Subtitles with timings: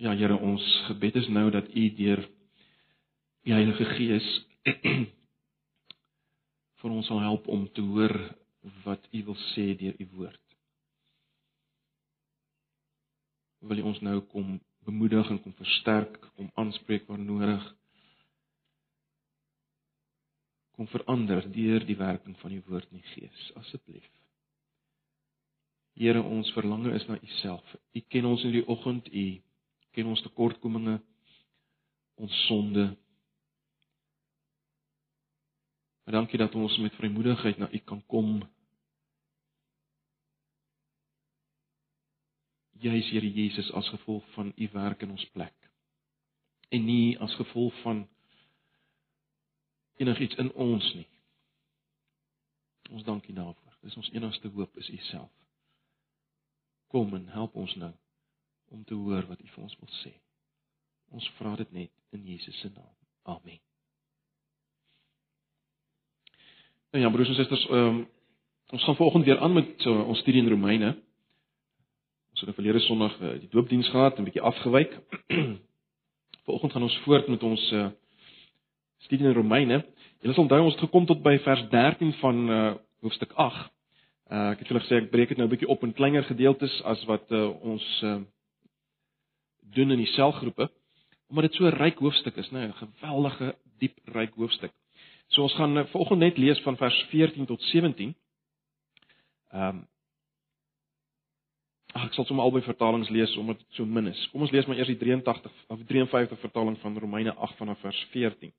[0.00, 2.22] Ja Here, ons gebed is nou dat U deur
[3.44, 4.28] die Heilige Gees
[6.80, 8.14] vir ons sal help om te hoor
[8.86, 10.54] wat U wil sê deur U woord.
[13.68, 14.54] Wil U ons nou kom
[14.88, 17.68] bemoedig en kom versterk, kom aanspreek waar nodig.
[20.80, 24.08] Kom verander deur die werking van U woord in die Gees, asseblief.
[26.00, 27.76] Here, ons verlange is na U self.
[27.92, 29.28] U ken ons in die oggend, U
[29.90, 30.98] ken ons tekortkominge,
[32.20, 32.86] ons sonde.
[36.04, 38.40] Maar dankie dat ons met vrymoedigheid na U kan kom.
[42.80, 45.54] Juis Here Jesus as gevolg van U werk in ons plek.
[46.68, 48.06] En nie as gevolg van
[49.96, 51.08] enigiets in ons nie.
[52.90, 53.76] Ons dankie daarvoor.
[53.80, 55.32] Dis ons enigste hoop is U self.
[56.90, 57.92] Kom en help ons nou
[58.70, 60.12] om te hoor wat U vir ons wil sê.
[61.10, 62.94] Ons vra dit net in Jesus se naam.
[63.22, 63.58] Amen.
[66.90, 68.00] Nou ja, broers en susters, um,
[68.74, 70.94] ons gaan volgende weer aan met uh, ons studie in Romeine.
[72.30, 74.96] Ons het verlede Sondag uh, die doopdiens gehad 'n bietjie afgewyk.
[76.44, 77.88] Vanoggend gaan ons voort met ons uh,
[79.06, 79.84] studie in Romeine.
[80.20, 83.70] Julle sal onthou ons het gekom tot by vers 13 van uh, hoofstuk 8.
[84.30, 86.82] Uh, ek het julle gesê ek breek dit nou 'n bietjie op in kleiner gedeeltes
[86.82, 88.20] as wat uh, ons uh,
[89.74, 90.70] doen in die selgroepe
[91.30, 94.72] omdat dit so 'n ryk hoofstuk is, né, 'n geweldige diep ryk hoofstuk.
[95.28, 98.14] So ons gaan vanoggend net lees van vers 14 tot 17.
[99.52, 99.88] Ehm um,
[101.90, 104.20] Ag ek sal sommer albei vertalings lees omdat dit so min is.
[104.30, 108.02] Kom ons lees maar eers die 83 of 53 vertaling van Romeine 8 vanaf vers
[108.12, 108.52] 14.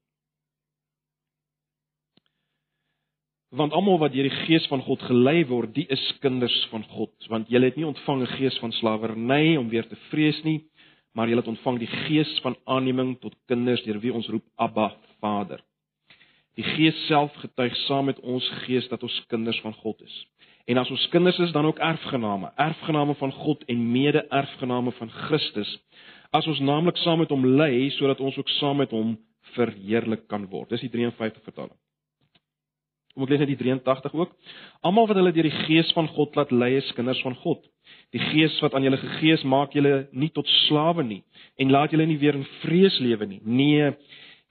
[3.56, 7.12] Want almal wat deur die Gees van God gelei word, die is kinders van God,
[7.32, 10.60] want julle het nie ontvang 'n gees van slawerny om weer te vrees nie,
[11.12, 14.92] maar jy het ontvang die gees van aanneming tot kinders deur wie ons roep Abba
[15.20, 15.62] Vader.
[16.60, 20.16] Die Gees self getuig saam met ons gees dat ons kinders van God is.
[20.68, 25.72] En as ons kinders is, dan ook erfgename, erfgename van God en mede-erfgename van Christus.
[26.32, 29.16] As ons naamlik saam met hom ly sodat ons ook saam met hom
[29.56, 30.70] verheerlik kan word.
[30.70, 31.78] Dis die 53 vertaling.
[33.14, 34.32] Kom ek lees net die 83 ook.
[34.88, 37.64] Almal wat hulle deur die Gees van God laat lei, is kinders van God.
[38.16, 41.22] Die Gees wat aan julle gegee is, maak julle nie tot slawe nie
[41.60, 43.40] en laat julle nie weer in vrees lewe nie.
[43.44, 43.92] Nee,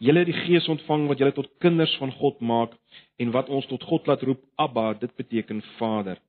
[0.01, 2.77] julle het die Gees ontvang wat julle tot kinders van God maak
[3.21, 6.21] en wat ons tot God laat roep Abba, dit beteken Vader.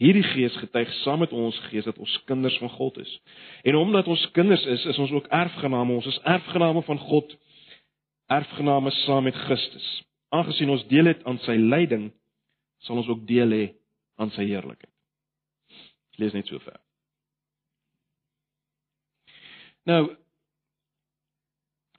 [0.00, 3.10] Hierdie Gees getuig saam met ons Gees dat ons kinders van God is.
[3.68, 5.98] En omdat ons kinders is, is ons ook erfgename.
[6.00, 7.34] Ons is erfgename van God,
[8.32, 9.90] erfgename saam met Christus.
[10.30, 12.10] Aangesien ons deel het aan sy lyding,
[12.86, 13.64] sal ons ook deel hê
[14.20, 14.92] aan sy heerlikheid.
[16.14, 16.80] Ek lees net so ver.
[19.88, 20.04] Nou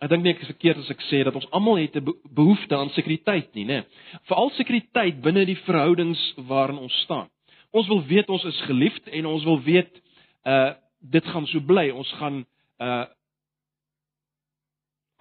[0.02, 2.02] Ek dink nie ek is verkeerd as ek sê dat ons almal het 'n
[2.34, 3.86] behoefte aan sekuriteit nie, né?
[4.25, 7.30] Veral sekuriteit binne die verhoudings waarin ons staan.
[7.72, 10.02] Ons wil weet ons is geliefd en ons wil weet
[10.46, 11.90] uh dit gaan so bly.
[11.90, 12.46] Ons gaan
[12.80, 13.06] uh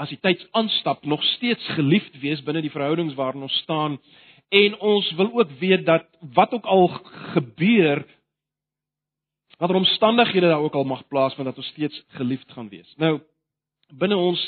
[0.01, 3.99] as die tyd aanstap nog steeds geliefd wees binne die verhoudings waarin ons staan
[4.51, 6.89] en ons wil ook weet dat wat ook al
[7.35, 8.05] gebeur
[9.61, 12.95] watter omstandighede daar ook al mag plaasvind dat ons steeds geliefd gaan wees.
[12.97, 13.21] Nou
[13.99, 14.41] binne ons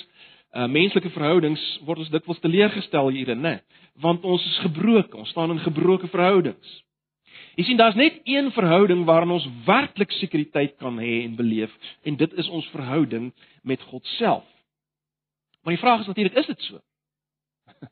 [0.54, 3.58] uh, menslike verhoudings word ons dikwels teleurgestel hierin, né?
[4.00, 6.78] Want ons is gebroken, ons staan in gebroke verhoudings.
[7.58, 11.72] Jy sien daar's net een verhouding waarin ons werklik sekuriteit kan hê en beleef
[12.08, 13.32] en dit is ons verhouding
[13.62, 14.48] met God self.
[15.62, 16.80] Maar die vraag is natuurlik, is dit so?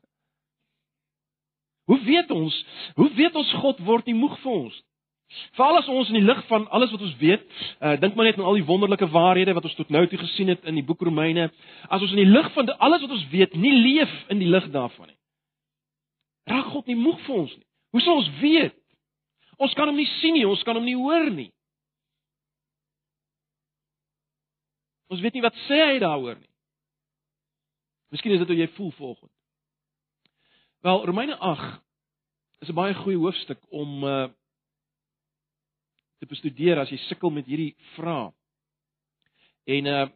[1.89, 2.65] hoe weet ons?
[2.95, 4.79] Hoe weet ons God word nie moeg vir ons?
[5.55, 7.43] Veral as ons in die lig van alles wat ons weet,
[7.79, 10.51] uh, dink maar net aan al die wonderlike waarhede wat ons tot nou toe gesien
[10.51, 11.47] het in die boek Romeine,
[11.87, 14.51] as ons in die lig van die, alles wat ons weet nie leef in die
[14.51, 15.19] lig daarvan nie.
[16.51, 17.67] Raak God nie moeg vir ons nie.
[17.95, 18.75] Hoe sou ons weet?
[19.61, 21.51] Ons kan hom nie sien nie, ons kan hom nie hoor nie.
[25.11, 26.50] Ons weet nie wat sê hy daaroor nie.
[28.11, 29.31] Miskien is dit hoe jy voel vanoggend.
[30.83, 31.79] Wel, Romeine 8
[32.59, 34.27] is 'n baie goeie hoofstuk om uh
[36.19, 38.33] te bestudeer as jy sukkel met hierdie vrae.
[39.65, 40.09] En uh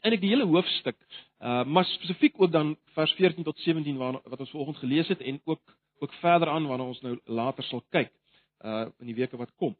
[0.00, 0.96] eintlik die hele hoofstuk,
[1.40, 5.20] uh maar spesifiek ook dan vers 14 tot 17 waar wat ons vanoggend gelees het
[5.20, 8.12] en ook ook verder aan waarna ons nou later sal kyk
[8.64, 9.76] uh in die weke wat kom.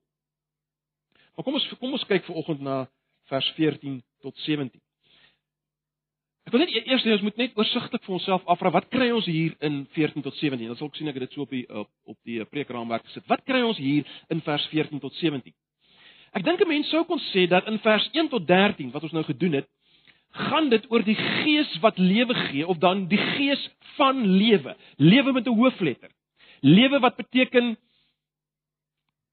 [1.35, 2.91] Maar kom ons kom ons kyk vanoggend na
[3.25, 4.84] vers 14 tot 17.
[6.45, 9.29] Ek wil net e-, eers ons moet net oorsigtelik vir onsself afvra wat kry ons
[9.31, 10.67] hier in 14 tot 17?
[10.69, 13.25] Dan sal ek sien ek het dit so op die op, op die preekraamwerk gesit.
[13.31, 15.55] Wat kry ons hier in vers 14 tot 17?
[16.35, 19.13] Ek dink 'n mens sou kon sê dat in vers 1 tot 13 wat ons
[19.13, 19.69] nou gedoen het,
[20.35, 24.77] gaan dit oor die gees wat lewe gee of dan die gees van lewe.
[24.99, 26.11] Lewe met 'n hoofletter.
[26.61, 27.77] Lewe wat beteken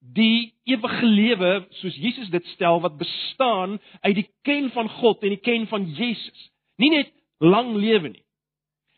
[0.01, 5.29] die ewige lewe soos Jesus dit stel wat bestaan uit die ken van God en
[5.29, 6.50] die ken van Jesus.
[6.81, 8.23] Nie net lang lewe nie.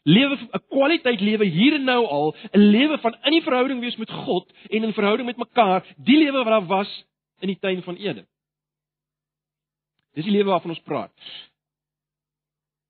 [0.04, 3.96] Lewe 'n kwaliteit lewe hier en nou al, 'n lewe van in die verhouding wees
[3.96, 6.92] met God en in verhouding met mekaar, die lewe wat daar was
[7.40, 8.28] in die tuin van Eden.
[10.14, 11.14] Dis die lewe waarvan ons praat.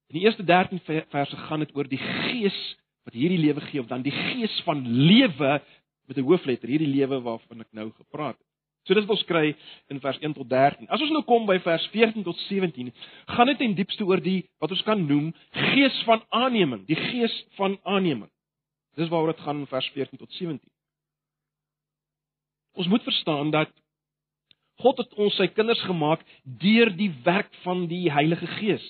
[0.10, 0.80] In die eerste 13
[1.10, 2.58] verse gaan dit oor die gees
[3.04, 5.62] wat hierdie lewe gee of dan die gees van lewe
[6.08, 8.53] met 'n hoofletter, hierdie lewe waarvan ek nou gepraat het.
[8.84, 9.54] So dit wat ons kry
[9.94, 10.90] in vers 1 tot 13.
[10.92, 12.92] As ons nou kom by vers 14 tot 17,
[13.32, 15.32] gaan dit in diepste oor die wat ons kan noem
[15.72, 18.30] gees van aanneming, die gees van aanneming.
[19.00, 20.60] Dis waaroor dit gaan in vers 14 tot 17.
[22.74, 23.72] Ons moet verstaan dat
[24.82, 28.84] God het ons sy kinders gemaak deur die werk van die Heilige Gees.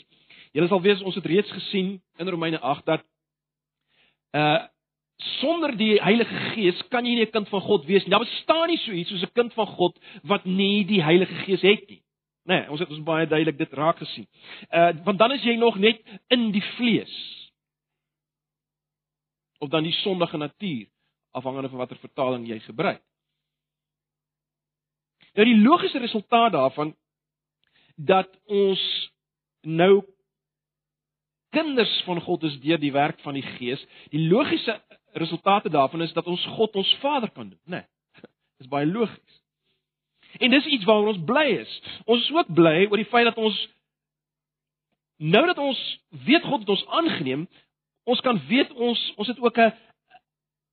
[0.56, 3.06] Julle sal weet ons het reeds gesien in Romeine 8 dat
[4.34, 4.62] uh
[5.18, 8.12] sonder die Heilige Gees kan jy nie 'n kind van God wees nie.
[8.12, 11.62] Daar bestaan nie so iets soos 'n kind van God wat nie die Heilige Gees
[11.62, 12.04] het nie.
[12.46, 14.28] Nee, ons het ons baie duidelik dit raak gesien.
[14.72, 17.14] Uh want dan is jy nog net in die vlees.
[19.60, 20.88] Of dan die sondige natuur,
[21.32, 23.02] afhangende van watter vertaling jy gebruik.
[25.34, 26.96] Nou die logiese resultaat daarvan
[27.96, 29.12] dat ons
[29.62, 30.04] nou
[31.50, 33.82] kinders van God is deur die werk van die Gees.
[34.10, 34.82] Die logiese
[35.14, 37.84] resultate daarvan is dat ons God ons Vader kan noem, né?
[37.84, 38.28] Nee,
[38.58, 39.42] dis baie logies.
[40.40, 41.74] En dis iets waaroor ons bly is.
[42.06, 43.58] Ons is ook bly oor die feit dat ons
[45.18, 45.80] nou dat ons
[46.26, 47.46] weet God het ons aangeneem,
[48.10, 49.74] ons kan weet ons ons het ook 'n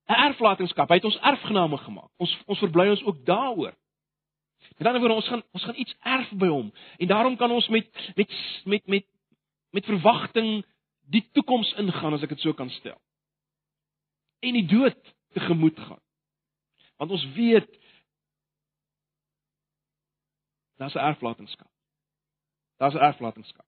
[0.08, 0.88] 'n erflatingskap.
[0.88, 2.10] Hy het ons erfgename gemaak.
[2.16, 3.74] Ons ons verbly ons ook daaroor.
[4.78, 7.68] Met ander woorde, ons gaan ons gaan iets erf by hom en daarom kan ons
[7.68, 8.32] met met
[8.64, 9.04] met met
[9.70, 10.64] met verwagting
[11.10, 12.98] die toekoms ingaan as ek dit so kan stel
[14.40, 16.02] en die dood tegemoet gaan.
[17.00, 17.68] Want ons weet
[20.80, 21.70] daar's 'n erflatingskap.
[22.76, 23.66] Daar's 'n erflatingskap.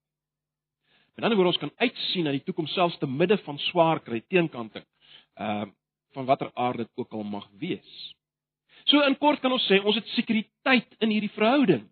[1.14, 4.20] Met ander woorde ons kan uitsien na die toekoms selfs te midde van swaar kry
[4.28, 4.86] teenkanting.
[5.34, 5.70] Ehm uh,
[6.12, 8.16] van watter aard dit ook al mag wees.
[8.84, 11.86] So in kort kan ons sê ons het sekuriteit in hierdie verhouding.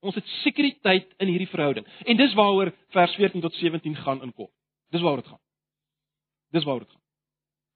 [0.00, 1.86] Ons het sekuriteit in hierdie verhouding.
[2.08, 4.52] En dis waaroor vers 14 tot 17 gaan in kort.
[4.90, 5.42] Dis waaroor dit gaan.
[6.50, 6.99] Dis waaroor dit gaan.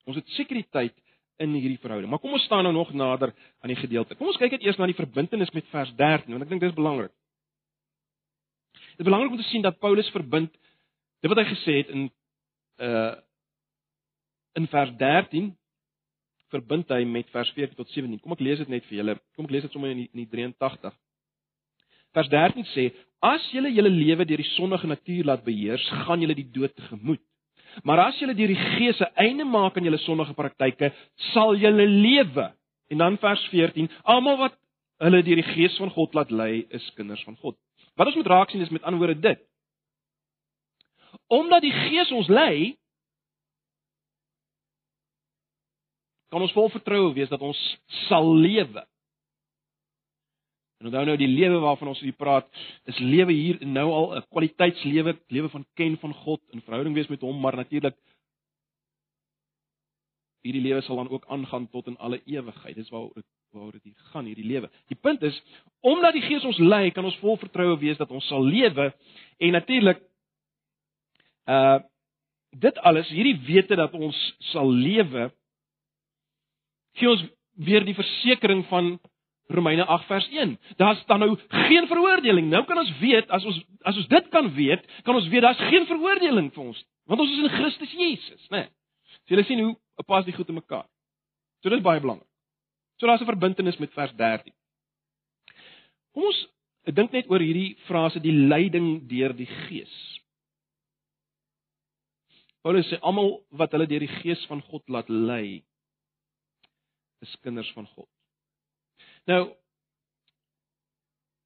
[0.08, 0.94] Ons het sekuriteit
[1.42, 2.10] in hierdie verhouding.
[2.10, 4.14] Maar kom ons staan nou nog nader aan die gedeelte.
[4.14, 6.70] Kom ons kyk net eers na die verbintenis met vers 13 want ek dink dit
[6.70, 7.12] is belangrik.
[8.94, 10.52] Dit is belangrik om te sien dat Paulus verbind
[11.24, 12.08] dit wat hy gesê het in
[12.82, 13.14] uh
[14.54, 15.48] in vers 13
[16.54, 18.20] verbind hy met vers 14 tot 17.
[18.22, 19.16] Kom ek lees dit net vir julle.
[19.34, 20.94] Kom ek lees dit sommer in die, in die 83.
[22.14, 22.84] Vers 13 sê:
[23.24, 27.22] As julle julle lewe deur die sondige natuur laat beheers, gaan julle die dood tegemoet.
[27.82, 30.92] Maar as julle deur die Gees 'n einde maak aan julle sondige praktyke,
[31.32, 32.54] sal julle lewe.
[32.88, 34.58] En dan vers 14: Almal wat
[34.98, 37.56] hulle deur die Gees van God laat lei, is kinders van God.
[37.94, 39.40] Wat ons moet raak sien is met ander woorde dit.
[41.26, 42.76] Omdat die Gees ons lei,
[46.28, 47.58] kan ons vol vertroue wees dat ons
[48.08, 48.82] sal lewe.
[50.84, 52.48] En onthou nou die lewe waarvan ons hier praat,
[52.84, 57.08] is lewe hier nou al 'n kwaliteitslewe, lewe van ken van God in verhouding wees
[57.08, 57.96] met hom, maar natuurlik
[60.42, 62.76] hierdie lewe sal dan ook aangaan tot in alle ewigheid.
[62.76, 64.70] Dis waaroor dit waaroor dit gaan hierdie lewe.
[64.86, 65.42] Die punt is,
[65.80, 68.92] omdat die Gees ons lei, kan ons vol vertroue wees dat ons sal lewe
[69.38, 70.02] en natuurlik
[71.46, 71.80] uh
[72.54, 75.32] dit alles, hierdie wete dat ons sal lewe,
[76.94, 79.00] gee ons weer die versekering van
[79.46, 80.58] Romeine 8 vers 1.
[80.76, 82.48] Daar's dan nou geen veroordeling.
[82.48, 85.60] Nou kan ons weet as ons as ons dit kan weet, kan ons weet daar's
[85.68, 88.64] geen veroordeling vir ons, want ons is in Christus Jesus, né?
[88.64, 88.72] Nee.
[89.24, 90.86] So julle sien hoe pas die goed in mekaar.
[91.62, 92.28] So dit is baie belangrik.
[92.96, 94.52] So daar's 'n verbintenis met vers 13.
[96.12, 96.48] Kom ons
[96.92, 99.94] dink net oor hierdie frase die leiding deur die Gees.
[102.62, 105.64] Paulus sê almal wat hulle deur die Gees van God laat lei,
[107.20, 108.13] is kinders van God.
[109.30, 109.44] Nou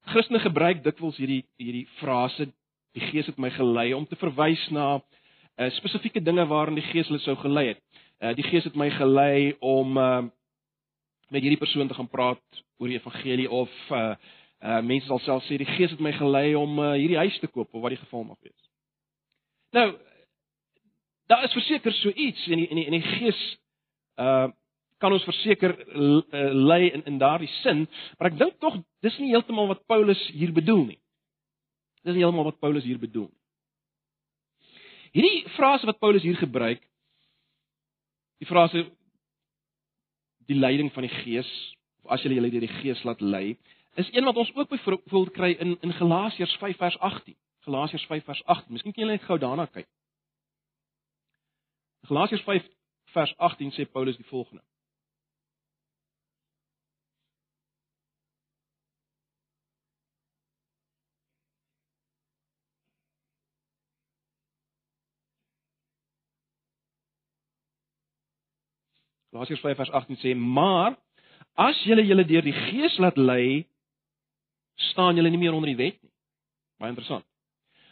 [0.09, 2.49] Christene gebruik dikwels hierdie hierdie frase
[2.97, 7.07] die Gees het my gelei om te verwys na uh, spesifieke dinge waarin die Gees
[7.07, 7.81] hulle sou gelei het.
[8.19, 10.25] Uh, die Gees het my gelei om uh,
[11.29, 14.15] met hierdie persoon te gaan praat oor die evangelie of uh,
[14.63, 17.47] uh, mense sal self sê die Gees het my gelei om uh, hierdie huis te
[17.47, 18.69] koop of wat die geval mag wees.
[19.77, 19.91] Nou
[21.29, 23.43] daar is verseker so iets in die, in die, in die Gees
[24.19, 24.49] uh
[24.99, 27.85] kan ons verseker eh, lei in in daardie sin,
[28.17, 30.99] maar ek dink tog dis nie heeltemal wat Paulus hier bedoel nie.
[32.03, 33.39] Dis nie heeltemal wat Paulus hier bedoel nie.
[35.15, 36.81] Hierdie frase wat Paulus hier gebruik,
[38.39, 38.85] die frase
[40.49, 41.49] die leiding van die Gees
[42.03, 43.57] of as jy julle deur die Gees laat lei,
[43.99, 47.35] is een wat ons ook byvoorbeeld kry in in Galasiërs 5 vers 18.
[47.67, 48.73] Galasiërs 5 vers 18.
[48.73, 49.87] Miskien kan julle net gou daarna kyk.
[52.09, 52.69] Galasiërs 5
[53.13, 54.63] vers 18 sê Paulus die volgende:
[69.39, 70.97] Galasiërs 5 vers 18 sê: "Maar
[71.55, 73.65] as julle julle deur die Gees laat lei,
[74.75, 76.11] staan julle nie meer onder die wet nie."
[76.77, 77.25] Baie interessant.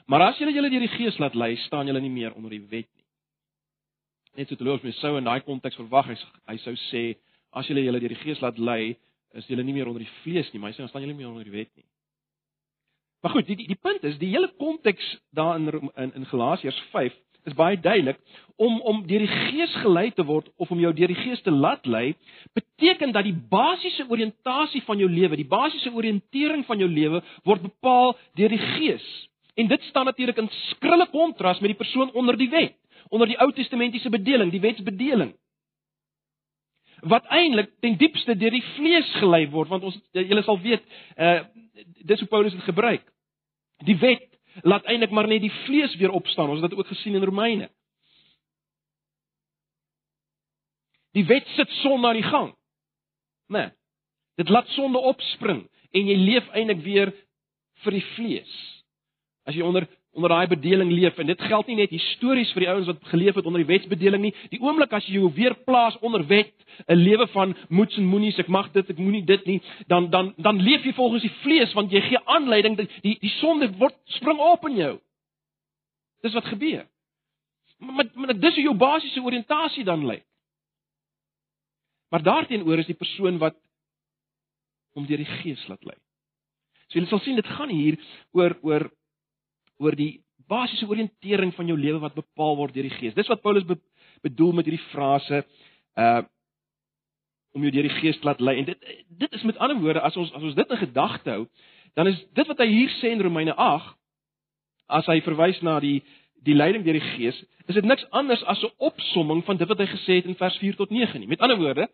[0.05, 2.65] Maar as julle julle deur die Gees laat lei, staan julle nie meer onder die
[2.67, 3.05] wet nie.
[4.35, 7.17] Net so te loop mens sou in daai konteks verwag hy, hy sou sê
[7.51, 8.97] as julle julle deur die Gees laat lei,
[9.33, 11.23] is julle nie meer onder die vlees nie, maar hy sê dan staan julle nie
[11.23, 11.87] meer onder die wet nie.
[13.21, 16.83] Maar goed, die die, die punt is, die hele konteks daar in in, in Galasiërs
[17.47, 18.19] is baie duidelik
[18.57, 21.53] om om deur die Gees gelei te word of om jou deur die Gees te
[21.53, 22.15] laat lei,
[22.57, 27.65] beteken dat die basiese oriëntasie van jou lewe, die basiese oriëntering van jou lewe word
[27.67, 29.05] bepaal deur die Gees.
[29.57, 32.75] En dit staan natuurlik in skrille kontras met die persoon onder die wet,
[33.09, 35.35] onder die Ou Testamentiese bedeling, die wetsbedeling.
[37.05, 40.85] Wat eintlik ten diepste deur die vlees gelei word, want ons julle sal weet,
[41.17, 41.39] uh
[41.77, 43.03] dis hoe Paulus dit gebruik.
[43.85, 44.23] Die wet
[44.61, 46.49] laat eintlik maar net die vlees weer opstaan.
[46.49, 47.69] Ons het dit ook gesien in Romeine.
[51.17, 52.51] Die wet sit sonde aan die gang.
[53.47, 53.59] Né?
[53.59, 53.69] Nee,
[54.35, 57.13] dit laat sonde opspring en jy leef eintlik weer
[57.83, 58.53] vir die vlees.
[59.47, 59.87] As jy onder
[60.17, 63.37] onder daai bedeling leef en dit geld nie net histories vir die ouens wat geleef
[63.37, 64.33] het onder die wetsbedeling nie.
[64.49, 66.53] Die oomblik as jy jou weer plaas onder wet,
[66.87, 70.33] 'n lewe van moets en moenies, ek mag dit, ek moenie dit nie, dan dan
[70.37, 73.95] dan leef jy volgens die vlees want jy gee aanleiding dat die die sonde word
[74.05, 74.99] spring op in jou.
[76.21, 76.87] Dis wat gebeur.
[77.77, 80.25] Maar maar dis hoe jou basiese oriëntasie dan lyk.
[82.09, 83.55] Maar daarteenoor is die persoon wat
[84.93, 85.97] om deur die gees laat lei.
[86.87, 87.99] So jy sal sien dit gaan hier
[88.31, 88.89] oor oor
[89.77, 93.15] oor die basiese oriëntering van jou lewe wat bepaal word deur die Gees.
[93.17, 93.77] Dis wat Paulus be
[94.25, 95.43] bedoel met hierdie frase
[95.99, 96.23] uh
[97.57, 98.59] om jou deur die Gees laat lei.
[98.59, 101.45] En dit dit is met ander woorde as ons as ons dit in gedagte hou,
[101.97, 103.95] dan is dit wat hy hier sê in Romeine 8
[104.99, 106.03] as hy verwys na die
[106.45, 109.79] die leiding deur die Gees, is dit niks anders as 'n opsomming van dit wat
[109.79, 111.27] hy gesê het in vers 4 tot 9 nie.
[111.27, 111.87] Met ander woorde,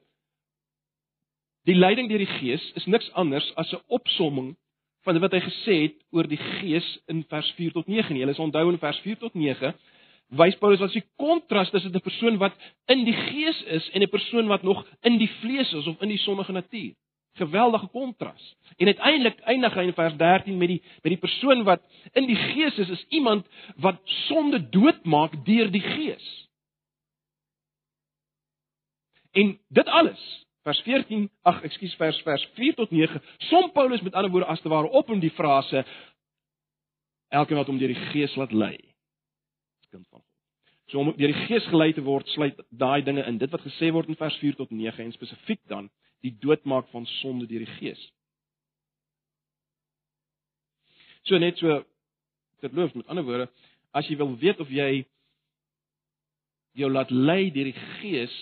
[1.64, 4.58] die leiding deur die Gees is niks anders as 'n opsomming
[5.04, 8.16] van wat hy gesê het oor die Gees in vers 4 tot 9.
[8.16, 9.74] Julle is onthou in vers 4 tot 9
[10.34, 12.54] wys Paulus wat die kontras tussen 'n persoon wat
[12.88, 16.10] in die Gees is en 'n persoon wat nog in die vlees is of in
[16.10, 16.94] die sondige natuur.
[17.36, 18.56] Geweldige kontras.
[18.78, 21.82] En uiteindelik eindig hy in vers 13 met die met die persoon wat
[22.14, 26.50] in die Gees is, is iemand wat sonde doodmaak deur die Gees.
[29.32, 34.16] En dit alles vers 14, ag, ekskuus, vers vers 4 tot 9, som Paulus met
[34.16, 35.84] ander woorde as te ware op in die frase
[37.34, 38.76] elkeen wat hom deur die Gees laat lei.
[39.92, 40.30] Kind van God.
[40.92, 43.40] So om deur die Gees gelei te word, sluit daai dinge in.
[43.42, 45.90] Dit wat gesê word in vers 4 tot 9 en spesifiek dan
[46.24, 48.02] die doodmaak van sonde deur die Gees.
[51.28, 51.82] So net so
[52.64, 53.50] terloops met ander woorde,
[53.96, 55.04] as jy wil weet of jy
[56.80, 58.34] jou laat lei deur die Gees,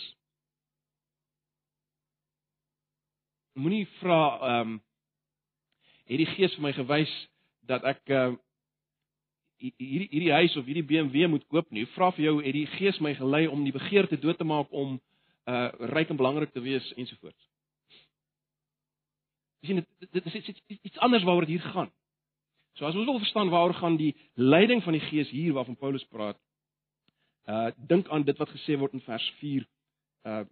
[3.53, 4.79] moenie vra ehm um,
[6.11, 7.11] het die gees vir my gewys
[7.69, 8.39] dat ek ehm uh,
[9.61, 11.85] hierdie hierdie huis of hierdie BMW moet koop nie.
[11.95, 14.99] Vra vir jou het die gees my gelei om die begeerte dood te maak om
[15.49, 17.49] uh ryk en belangrik te wees ensovoorts.
[19.65, 20.35] Sien dit dit is
[20.81, 21.91] iets, anders waaroor dit hier gaan.
[22.73, 26.05] So as ons wil verstaan waaroor gaan die leiding van die gees hier waarvan Paulus
[26.09, 26.39] praat.
[27.45, 29.67] Uh dink aan dit wat gesê word in vers 4
[30.25, 30.43] uh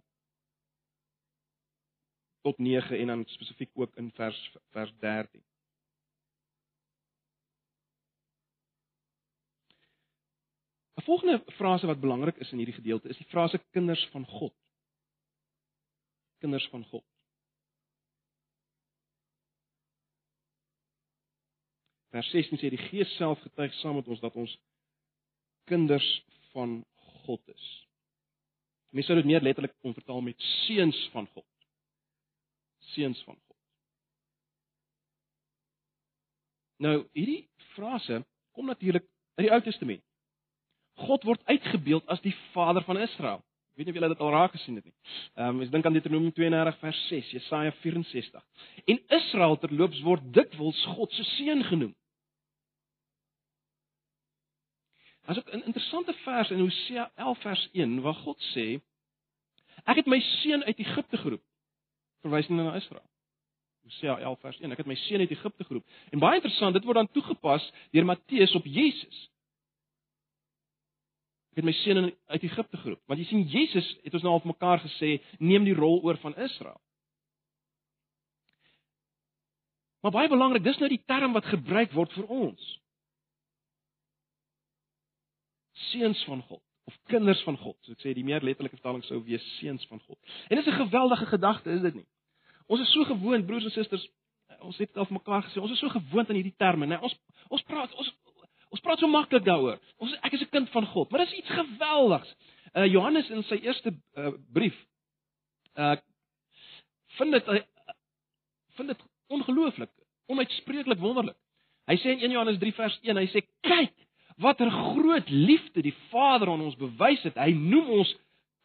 [2.40, 5.44] tot 9 en dan spesifiek ook in vers vers 13.
[10.94, 14.54] Die volgende frase wat belangrik is in hierdie gedeelte is die frase kinders van God.
[16.38, 17.04] Kinders van God.
[22.10, 24.56] Vers 16 sê die Gees self getuig saam met ons dat ons
[25.64, 26.08] kinders
[26.52, 26.80] van
[27.24, 27.68] God is.
[28.90, 31.49] Mense sou dit meer letterlik kon vertaal met seuns van God
[32.94, 33.56] seuns van God.
[36.80, 37.44] Nou, hierdie
[37.74, 38.22] frase
[38.56, 39.04] kom natuurlik
[39.36, 40.02] uit die Ou Testament.
[41.00, 43.40] God word uitgebeeld as die Vader van Israel.
[43.70, 44.94] Ek weet nie of julle dit al raak gesien het nie.
[45.38, 48.44] Ehm um, ek dink aan Deuteronomium 32 vers 6, Jesaja 64.
[48.92, 51.94] En Israel terloops word dikwels God se seun genoem.
[55.30, 58.80] As ook 'n interessante vers in Hosea 11 vers 1 waar God sê
[59.84, 61.44] ek het my seun uit Egipte geroep.
[62.24, 63.06] Verwys nie na Israel.
[63.88, 65.98] Hosea 11 vers 1 ek het my seun uit Egipte geroep.
[66.12, 69.22] En baie interessant, dit word dan toegepas deur Matteus op Jesus.
[71.50, 73.00] Ek het my seun uit Egipte geroep.
[73.10, 76.36] Want jy sien Jesus het ons nou al mekaar gesê neem die rol oor van
[76.36, 76.78] Israel.
[80.00, 82.68] Maar baie belangrik, dis nou die term wat gebruik word vir ons.
[85.90, 87.76] Seuns van God of kinders van God.
[87.86, 90.18] So ek sê die meer letterlike vertaling sou wees seuns van God.
[90.48, 92.06] En dis 'n geweldige gedagte, is dit nie?
[92.66, 94.08] Ons is so gewoond, broers en susters,
[94.60, 96.98] ons het al mekaar gesê, ons is so gewoond aan hierdie terme, né?
[97.00, 97.16] Ons
[97.48, 98.12] ons praat ons
[98.70, 99.78] ons praat so maklik daaroor.
[99.98, 102.34] Ons ek is 'n kind van God, maar dis iets geweldigs.
[102.74, 104.76] Uh Johannes in sy eerste uh, brief
[105.76, 105.96] uh
[107.18, 107.62] vind dit uh,
[108.76, 109.90] vind dit ongelooflik,
[110.26, 111.36] onuitspreeklik wonderlik.
[111.86, 113.94] Hy sê in 1 Johannes 3 vers 1, hy sê kyk
[114.40, 117.38] watter groot liefde die Vader aan ons bewys het.
[117.38, 118.10] Hy noem ons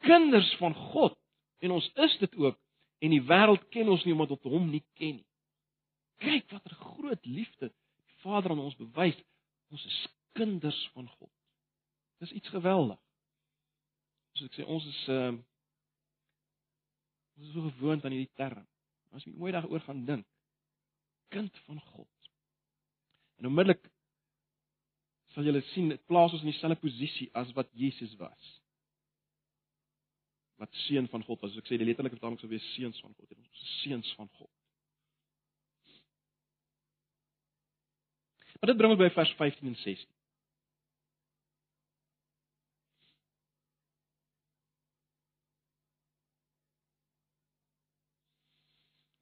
[0.05, 1.15] kinders van God
[1.63, 2.59] en ons is dit ook
[3.03, 5.27] en die wêreld ken ons nie omdat dit hom nie ken nie.
[6.23, 9.17] Kyk watter groot liefde die Vader aan ons bewys.
[9.73, 9.99] Ons is
[10.37, 11.31] kinders van God.
[12.23, 12.99] Dis iets geweldig.
[14.35, 15.43] So ek sê ons is ehm uh,
[17.35, 18.63] ons is so gewoond aan hierdie term.
[19.15, 20.23] As jy mooi daaroor gaan dink,
[21.35, 22.29] kind van God.
[23.39, 23.83] En onmiddellik
[25.35, 28.51] sal julle sien dit plaas ons in dieselfde posisie as wat Jesus was.
[30.63, 31.51] Wat seun van God was.
[31.51, 33.35] As ek sê die letterlike vertaling sou wees seuns van God.
[33.35, 34.51] Ons is seuns van God.
[38.61, 40.13] Maar dit bring ons by vers 15 en 16.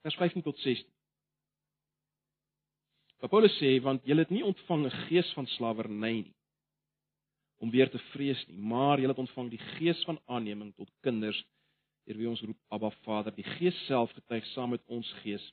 [0.05, 0.85] Vers 15 tot 16.
[3.23, 6.35] Wat Paulus sê, want julle het nie ontvang 'n gees van slawerny nie
[7.63, 11.39] om weer te vrees nie, maar julle het ontvang die gees van aanneming tot kinders,
[12.03, 13.31] deur wie ons roep Abba Vader.
[13.35, 15.45] Die Gees self getuig saam met ons gees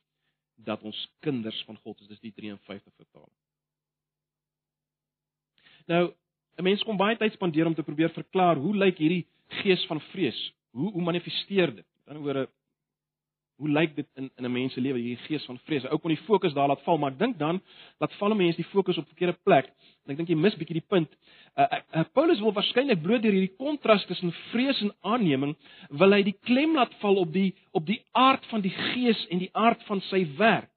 [0.56, 2.08] dat ons kinders van God is.
[2.08, 3.36] Dis die 53 vertaling.
[5.86, 6.12] Nou,
[6.58, 9.26] 'n mens kom baie tyd spandeer om te probeer verklaar hoe lyk hierdie
[9.62, 10.52] gees van vrees?
[10.70, 11.86] Hoe hoe manifesteer dit?
[11.98, 12.48] Met ander woorde,
[13.60, 15.84] hoe lyk dit in in 'n mens se lewe hierdie gees van vrees?
[15.84, 17.60] Ou kon die fokus daar laat val, maar ek dink dan
[18.00, 19.66] laat val 'n mens die fokus op verkeerde plek.
[20.04, 21.10] En ek dink jy mis bietjie die punt.
[21.56, 25.56] Uh, uh, Paulus wil waarskynlik bloot deur hierdie kontras tussen vrees en aanneming
[25.90, 29.38] wil hy die klem laat val op die op die aard van die gees en
[29.38, 30.70] die aard van sy werk.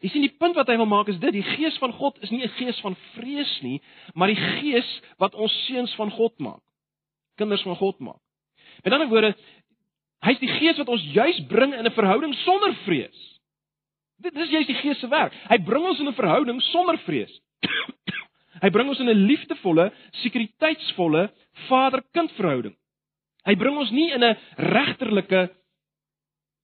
[0.00, 2.30] Jy sien die punt wat hy wil maak is dit, die gees van God is
[2.30, 3.80] nie 'n gees van vrees nie,
[4.14, 6.62] maar die gees wat ons seuns van God maak.
[7.36, 8.20] Kinders van God maak.
[8.84, 9.34] Met ander woorde,
[10.24, 13.20] Hy's die gees wat ons juis bring in 'n verhouding sonder vrees.
[14.20, 15.32] Dit is juis die gees se werk.
[15.48, 17.32] Hy bring ons in 'n verhouding sonder vrees.
[18.64, 21.30] hy bring ons in 'n liefdevolle, sekuriteitsvolle
[21.68, 22.76] vader-kind verhouding.
[23.46, 25.50] Hy bring ons nie in 'n regterlike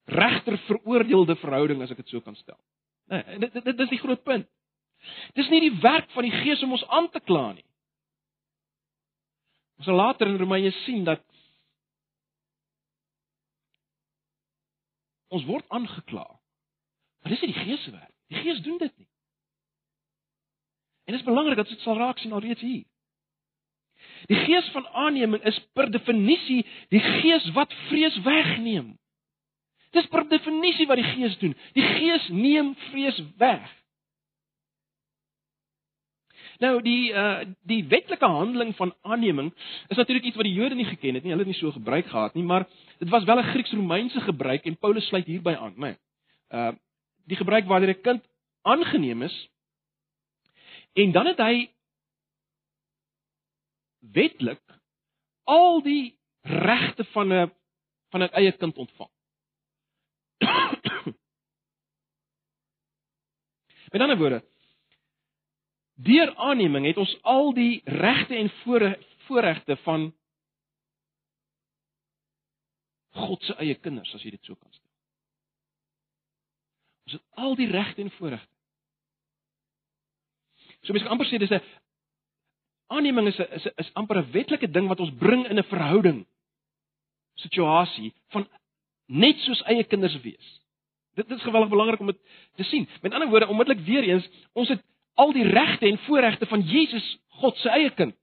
[0.07, 2.59] regter veroordeelde verhouding as ek dit so kan stel.
[3.09, 4.47] Nee, dit, dit dit is die groot punt.
[5.35, 7.65] Dis nie die werk van die gees om ons aan te kla nie.
[9.79, 11.23] Ons sal later in Romeine sien dat
[15.29, 16.27] Ons word aangekla.
[17.23, 18.15] Maar dis nie die Gees se werk.
[18.31, 19.09] Die Gees doen dit nie.
[21.07, 22.85] En dit is belangrik dat dit sal raak sien alreeds hier.
[24.31, 28.95] Die Gees van aanneming is per definisie die Gees wat vrees wegneem.
[29.95, 31.55] Dis per definisie wat die Gees doen.
[31.79, 33.67] Die Gees neem vrees weg.
[36.59, 39.53] Nou die uh die wetlike handeling van aanneming
[39.89, 41.33] is natuurlik iets wat die Jode nie geken het nie.
[41.33, 42.67] Hulle het nie so gebruik gehad nie, maar
[42.99, 45.97] dit was wel 'n Grieks-Romeinse gebruik en Paulus sluit hierby aan, né?
[46.51, 46.73] Uh
[47.27, 48.23] die gebruik wanneer 'n kind
[48.63, 49.51] aangeneem is
[50.93, 51.71] en dan het hy
[54.01, 54.63] wetlik
[55.45, 57.53] al die regte van 'n
[58.11, 59.11] van 'n eie kind ontvang.
[63.93, 64.45] Met ander woorde,
[65.97, 68.51] Deur aanneming het ons al die regte en
[69.27, 70.11] voorregte van
[73.17, 74.93] God se eie kinders, as jy dit so kan stel.
[77.07, 78.53] Ons het al die regte en voorregte.
[80.85, 81.65] So mens kan amper sê dis 'n
[82.93, 86.27] aanneming is 'n is is amper 'n wetlike ding wat ons bring in 'n verhouding
[87.35, 88.49] situasie van
[89.07, 90.61] net soos eie kinders wees.
[91.15, 92.21] Dit is geweldig belangrik om dit
[92.57, 92.89] te sien.
[93.03, 94.83] Met ander woorde, onmiddellik weer eens, ons het
[95.17, 97.07] al die regte en voorregte van Jesus,
[97.41, 98.15] God se eie kind,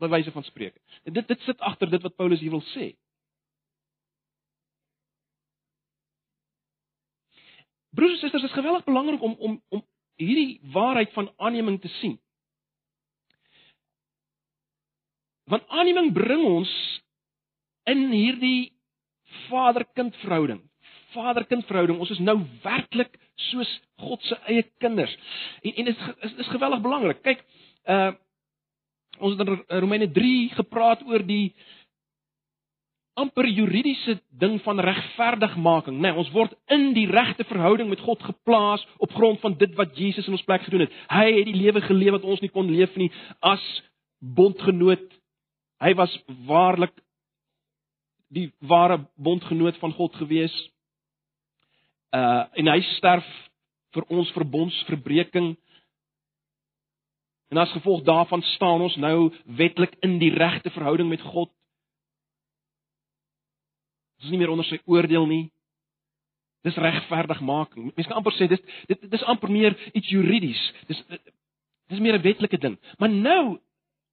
[0.00, 0.80] by wyse van spreuke.
[1.04, 2.94] En dit dit sit agter dit wat Paulus hier wil sê.
[7.96, 9.84] Broers en susters, dit is geweldig belangrik om om om
[10.20, 12.18] hierdie waarheid van aanneming te sien.
[15.50, 16.72] Want aanneming bring ons
[17.90, 18.72] in hierdie
[19.48, 20.60] vader-kind verhouding.
[21.14, 21.98] Vader-kind verhouding.
[21.98, 23.16] Ons is nou werklik
[23.48, 25.12] soos God se eie kinders.
[25.62, 27.22] En en dit is, is geweldig belangrik.
[27.26, 27.44] Kyk,
[27.88, 28.12] uh
[29.20, 31.50] ons het in Romeine 3 gepraat oor die
[33.20, 36.08] amper juridiese ding van regverdigmaking, nê?
[36.08, 39.96] Nee, ons word in die regte verhouding met God geplaas op grond van dit wat
[39.98, 40.96] Jesus in ons plek gedoen het.
[41.12, 43.10] Hy het die lewe geleef wat ons nie kon leef nie
[43.44, 43.64] as
[44.20, 45.04] bondgenoot.
[45.84, 46.14] Hy was
[46.48, 46.94] waarlik
[48.30, 50.54] die ware bondgenoot van God gewees.
[52.10, 53.26] Uh en hy sterf
[53.94, 55.54] vir ons verbondsverbreeking.
[57.50, 61.50] En as gevolg daarvan staan ons nou wettelik in die regte verhouding met God.
[64.18, 65.44] Dit is nie meer onder sy oordeel nie.
[66.66, 67.90] Dis regverdigmaking.
[67.94, 70.60] Mense kan amper sê dis dit dis amper meer iets juridies.
[70.90, 71.02] Dis
[71.90, 72.78] dis meer 'n wetlike ding.
[72.98, 73.58] Maar nou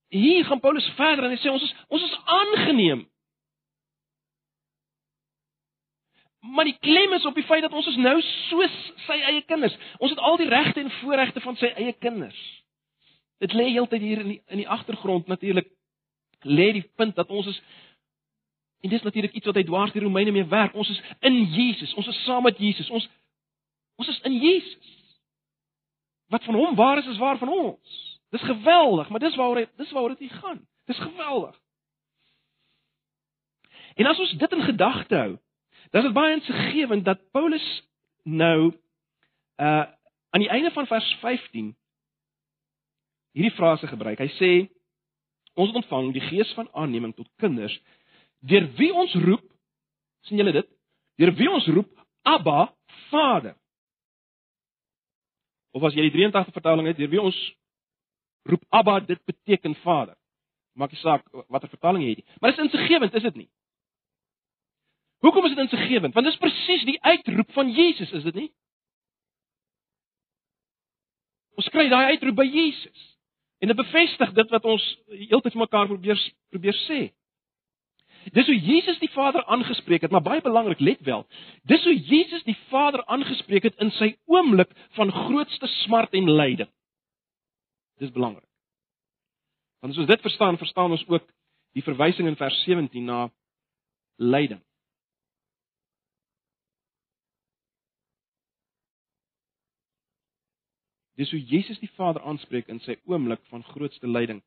[0.09, 3.05] hier gaan Paulus verder en hy sê ons is ons is aangeneem.
[6.39, 8.75] Maar die klem is op die feit dat ons is nou soos
[9.07, 9.77] sy eie kinders.
[9.97, 12.37] Ons het al die regte en voorregte van sy eie kinders.
[13.41, 15.69] Dit lê heeltyd hier in die in die agtergrond natuurlik
[16.45, 17.61] lê die punt dat ons is
[18.79, 20.73] En dis natuurlik iets wat hy dwars die Romeine mee werk.
[20.73, 21.93] Ons is in Jesus.
[21.93, 22.89] Ons is saam met Jesus.
[22.89, 23.09] Ons
[23.95, 24.91] ons is in Jesus.
[26.29, 28.19] Wat van hom waar is, is waar van ons.
[28.29, 30.67] Dis geweldig, maar dis waaroor dit dis waaroor dit gaan.
[30.85, 31.55] Dis geweldig.
[33.95, 35.37] En as ons dit in gedagte hou,
[35.91, 37.67] dan is dit baie insiggewend dat Paulus
[38.23, 38.73] nou
[39.57, 39.85] uh
[40.29, 41.71] aan die einde van vers 15
[43.31, 44.19] hierdie frase gebruik.
[44.19, 44.49] Hy sê
[45.57, 47.73] ons ontvang die gees van aanneming tot kinders
[48.45, 49.45] deur wie ons roep,
[50.27, 50.67] sien julle dit?
[51.17, 51.89] Deur wie ons roep
[52.27, 52.67] Abba,
[53.09, 53.55] Vader.
[55.73, 57.37] Of as jy die 83 vertaling het, deur wie ons
[58.51, 60.17] roep Abba, dit beteken Vader.
[60.77, 63.49] Maak nie saak watter vertaling jy het nie, maar dit is insiggewend, is dit nie?
[65.25, 66.13] Hoekom is dit insiggewend?
[66.13, 68.49] Want dit is presies die uitroep van Jesus, is dit nie?
[71.57, 73.05] Ons kry daai uitroep by Jesus.
[73.57, 76.19] En dit bevestig dit wat ons heeltyd vir mekaar probeer
[76.53, 76.99] probeer sê.
[78.35, 81.23] Dis hoe Jesus die Vader aangespreek het, maar baie belangrik, let wel.
[81.63, 86.69] Dis hoe Jesus die Vader aangespreek het in sy oomblik van grootste smart en lyding.
[88.03, 88.45] Dis belangrik.
[89.81, 91.25] Want as ons dit verstaan, verstaan ons ook
[91.77, 93.27] die verwysing in vers 17 na
[94.17, 94.61] lyding.
[101.17, 104.43] Dis hoe Jesus die Vader aanspreek in sy oomblik van grootste lyding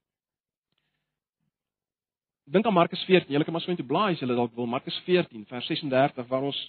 [2.51, 3.31] dink aan Markus 14.
[3.33, 4.67] Julle kan maar so intoe blaai as julle dalk wil.
[4.67, 6.61] Markus 14 vers 36 waar ons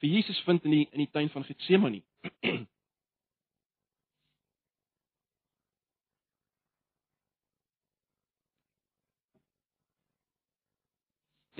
[0.00, 2.02] vir Jesus vind in die in die tuin van Getsemane.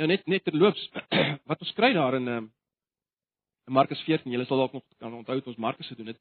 [0.00, 0.80] Ja net net terloops
[1.50, 2.46] wat ons kry daar in ehm,
[3.68, 4.32] Markus 14.
[4.32, 6.20] Julle sal dalk nog kan onthou het ons Markus gedoen het.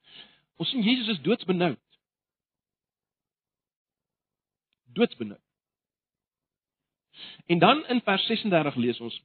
[0.60, 1.80] Ons sien Jesus is doodsbenoud.
[4.98, 5.44] Doodsbenoud.
[7.48, 9.16] En dan in vers 36 lees ons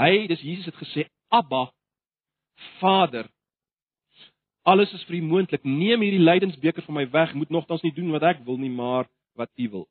[0.00, 1.66] hy, dis Jesus het gesê Abba
[2.80, 3.28] Vader
[4.62, 5.64] Alles is vir U moontlik.
[5.66, 7.34] Neem hierdie lydensbeker van my weg.
[7.34, 9.88] Moet nogtans nie doen wat ek wil nie, maar wat U wil.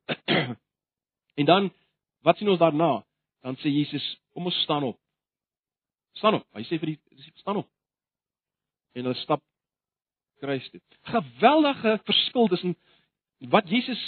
[1.40, 1.68] en dan
[2.24, 3.02] wat sien ons daarna?
[3.44, 4.96] Dan sê Jesus, kom ons staan op.
[6.16, 6.46] Staan op.
[6.56, 7.68] Hy sê vir die disipels staan op.
[8.96, 9.42] En hulle stap
[10.42, 10.80] kruis toe.
[11.14, 12.76] Geweldige verskil tussen
[13.52, 14.02] wat Jesus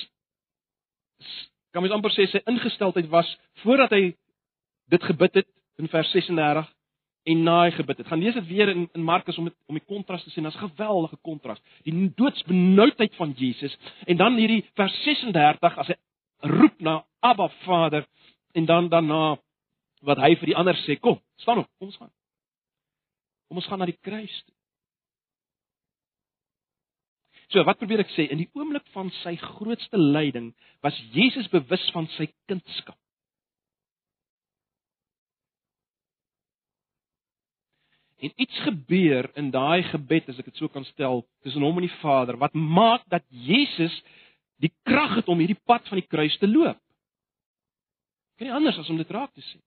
[1.75, 3.29] kan mens amper sê sy ingesteldheid was
[3.64, 4.14] voordat hy
[4.92, 5.51] dit gebid het
[5.83, 6.70] in vers 36
[7.25, 8.09] en na hy gebid het.
[8.11, 10.44] Gaan lees dit weer in in Markus om het, om die kontras te sien.
[10.44, 11.61] Daar's 'n geweldige kontras.
[11.83, 15.97] Die doodsbenoudheid van Jesus en dan hierdie vers 36 as hy
[16.40, 18.07] roep na Abba Vader
[18.53, 19.38] en dan daarna
[20.03, 22.12] wat hy vir die ander sê, kom, staan op, kom ons gaan.
[23.49, 24.55] Kom ons gaan na die kruis toe.
[27.55, 28.27] So wat probeer ek sê?
[28.35, 30.51] In die oomblik van sy grootste lyding
[30.83, 32.99] was Jesus bewus van sy kindskap.
[38.25, 41.87] En iets gebeur in daai gebed as ek dit so kan stel tussen hom en
[41.87, 43.95] die Vader wat maak dat Jesus
[44.59, 46.81] die krag het om hierdie pad van die kruis te loop.
[48.35, 49.62] Kan nie anders as om dit raak te sien.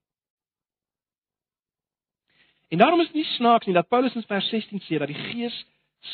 [2.67, 5.21] En daarom is dit nie snaaks nie dat Paulus in vers 16 sê dat die
[5.29, 5.55] Gees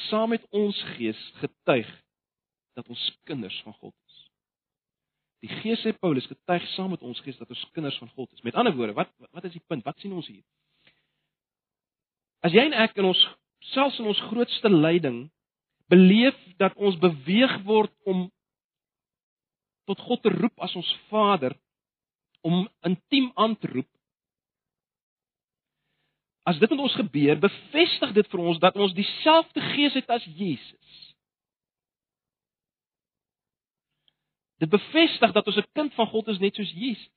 [0.10, 1.90] saam met ons gees getuig
[2.78, 4.20] dat ons kinders van God is.
[5.44, 8.42] Die Gees sê Paulus getuig saam met ons gees dat ons kinders van God is.
[8.42, 9.84] Met ander woorde, wat wat is die punt?
[9.84, 10.44] Wat sien ons hier?
[12.44, 13.22] As jy en ek in ons
[13.74, 15.26] selfs in ons grootste lyding
[15.92, 18.26] beleef dat ons beweeg word om
[19.88, 21.56] tot God te roep as ons Vader,
[22.44, 23.90] om intiem aan te roep.
[26.44, 30.24] As dit met ons gebeur, bevestig dit vir ons dat ons dieselfde gees het as
[30.36, 31.14] Jesus.
[34.60, 37.12] Dit bevestig dat ons 'n kind van God is net soos Jesus.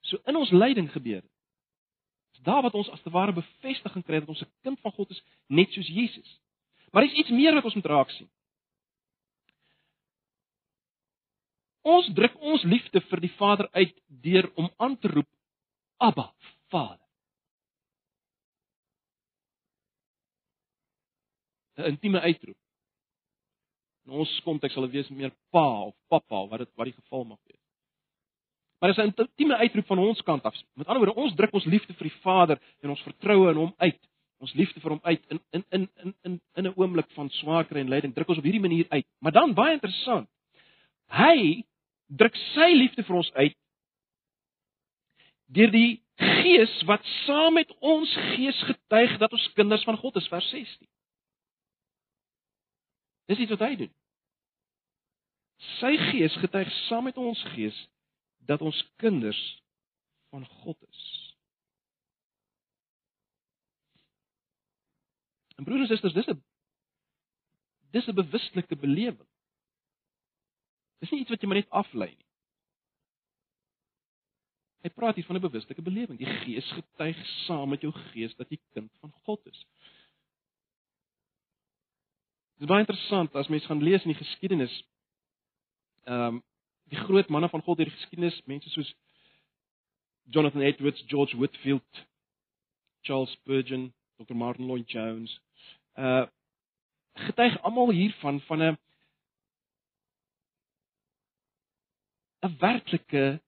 [0.00, 1.30] So in ons lyding gebeur dit.
[2.32, 5.10] Dis daar wat ons as te ware bevestiging kry dat ons 'n kind van God
[5.10, 6.40] is net soos Jesus.
[6.92, 8.30] Maar dis iets meer wat ons moet raak sien.
[11.86, 13.94] Ons druk ons liefde vir die Vader uit
[14.24, 15.28] deur om aan te roep
[16.02, 16.32] Abba,
[16.68, 17.02] Vader.
[21.76, 22.56] 'n Intieme uitroep.
[24.06, 26.96] In ons konteks sal dit wees meer pa of pappa of wat dit wat die
[26.96, 27.62] geval mag wees.
[28.80, 30.54] Maar dis 'n intieme uitroep van ons kant af.
[30.74, 33.74] Met ander woorde, ons druk ons liefde vir die Vader en ons vertroue in hom
[33.76, 34.00] uit.
[34.38, 37.64] Ons liefde vir hom uit in in in in in in 'n oomblik van swaar
[37.64, 39.06] kry en lyding druk ons op hierdie manier uit.
[39.18, 40.28] Maar dan baie interessant.
[41.08, 41.64] Hy
[42.06, 43.56] druk sy liefde vir ons uit
[45.46, 50.28] deur die Gees wat saam met ons gees getuig dat ons kinders van God is
[50.32, 50.88] vers 16.
[53.28, 53.92] Dis iets wat hy doen.
[55.76, 57.76] Sy gees getuig saam met ons gees
[58.48, 59.40] dat ons kinders
[60.32, 61.04] van God is.
[65.56, 66.42] En broers en susters, dis 'n
[67.92, 69.28] dis 'n bewuslike belewing.
[71.00, 72.26] Dis nie iets wat jy maar net aflei nie.
[74.86, 76.18] Hy praat hier van 'n bewuslike belewing.
[76.18, 79.66] Die Gees getuig saam met jou gees dat jy kind van God is.
[82.56, 84.84] Dit is baie interessant as mens gaan lees in die geskiedenis.
[86.04, 86.42] Ehm um,
[86.88, 88.94] die groot manne van God deur die geskiedenis, mense soos
[90.30, 92.06] Jonathan Edwards, George Whitefield,
[93.02, 94.34] Charles Spurgeon, Dr.
[94.34, 95.40] Martin Lloyd Jones,
[95.94, 96.26] uh
[97.16, 98.78] getuig almal hiervan van 'n
[102.46, 103.42] 'n werklike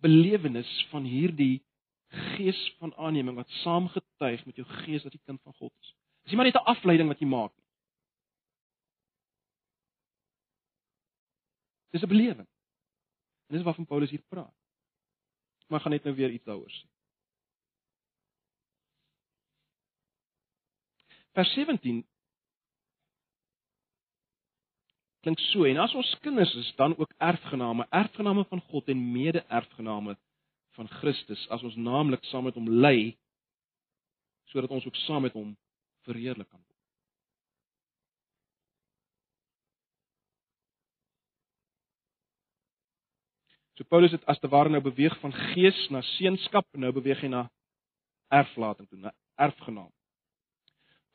[0.00, 1.64] belewenis van hierdie
[2.08, 5.94] gees van aanneming wat saamgetuig met jou gees dat jy kind van God is.
[6.22, 7.64] Dis nie maar net 'n afleiding wat jy maak nie.
[11.90, 12.48] Dis 'n belewing.
[13.46, 14.54] En dis waarvan Paulus hier praat.
[15.68, 16.86] Maar gaan net nou weer iets daaroor sê.
[21.32, 22.06] Vers 17
[25.26, 30.14] klink so en as ons kinders is dan ook erfgename, erfgename van God en mede-erfgename
[30.78, 33.16] van Christus as ons naamlik saam met hom ly
[34.52, 35.56] sodat ons ook saam met hom
[36.06, 36.74] verheerlik kan word.
[43.76, 47.24] So Paulus het as te ware nou beweeg van gees na seenskap en nou beweeg
[47.24, 47.48] hy na
[48.30, 49.12] erflating toe, na
[49.42, 49.90] erfgenaam.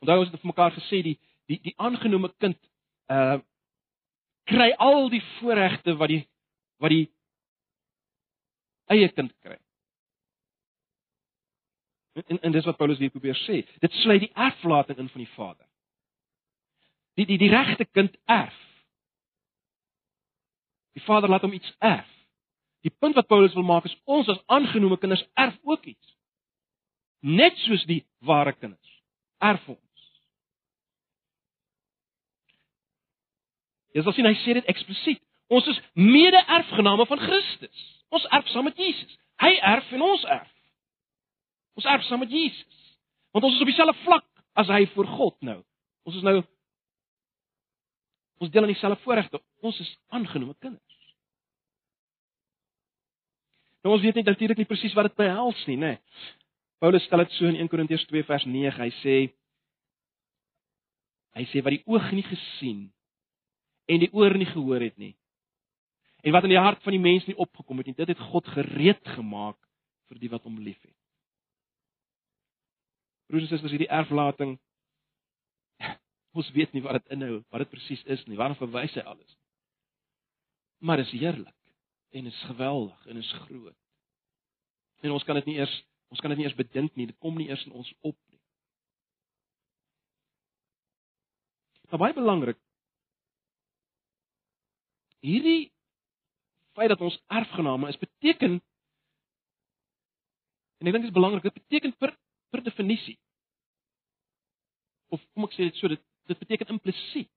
[0.04, 1.16] Onthou ons het vir mekaar gesê die
[1.48, 2.60] die die aangenome kind
[3.08, 3.40] uh
[4.50, 6.22] kry al die voorregte wat die
[6.82, 7.06] wat die
[8.90, 9.58] eie kind kry.
[12.28, 13.62] En en dis wat Paulus hier probeer sê.
[13.80, 15.66] Dit sluit die erflating in van die Vader.
[17.16, 18.58] Die die die regte kind erf.
[20.92, 22.08] Die Vader laat hom iets erf.
[22.82, 26.16] Die punt wat Paulus wil maak is ons as aangenome kinders erf ook iets.
[27.22, 28.98] Net soos die ware kinders
[29.42, 29.91] erf ons.
[33.92, 35.20] Jy sal sien hy sê dit eksplisiet.
[35.52, 37.82] Ons is mede-erfgename van Christus.
[38.12, 39.18] Ons erf saam met Jesus.
[39.42, 40.52] Hy erf en ons erf.
[41.76, 42.80] Ons erf saam met Jesus.
[43.32, 44.26] Want ons is op dieselfde vlak
[44.60, 45.58] as hy voor God nou.
[46.08, 46.40] Ons is nou
[48.42, 49.40] ons deel aan dieselfde voorregte.
[49.62, 50.98] Ons is aangenome kinders.
[53.82, 55.96] Nou ons weet net natuurlik nie presies wat dit behels nie, nê.
[56.82, 58.74] Paulus stel dit so in 1 Korintiërs 2 vers 9.
[58.78, 59.16] Hy sê
[61.32, 62.90] hy sê wat die oog nie gesien
[63.90, 65.14] en die oor nie gehoor het nie.
[66.22, 68.46] En wat in die hart van die mens nie opgekom het nie, dit het God
[68.54, 69.58] gereed gemaak
[70.10, 70.94] vir die wat hom liefhet.
[73.26, 74.58] Broers en susters, hierdie erflating
[76.38, 79.36] ons weet nie wat dit inhou, wat dit presies is nie, waarna verwys hy alles.
[80.80, 81.58] Maar is heerlik
[82.12, 83.78] en is geweldig en is groot.
[85.02, 85.74] En ons kan dit nie eers
[86.12, 88.40] ons kan dit nie eers bedink nie, dit kom nie eers in ons op nie.
[91.88, 92.58] Maar baie belangrik
[95.22, 95.72] hierdie
[96.76, 98.58] feit dat ons erfgename is beteken
[100.78, 102.16] en ek dink dit is belangrik dit beteken per
[102.52, 103.18] per definisie
[105.14, 107.30] of kom ek sê dit so dit dit beteken implisiet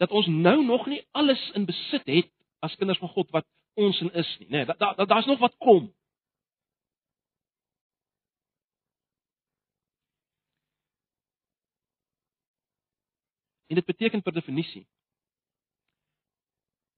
[0.00, 2.32] dat ons nou nog nie alles in besit het
[2.64, 3.46] as kinders van God wat
[3.76, 5.92] ons in is nie nê nee, daar daar's da, nog wat kom.
[13.66, 14.86] En dit beteken per definisie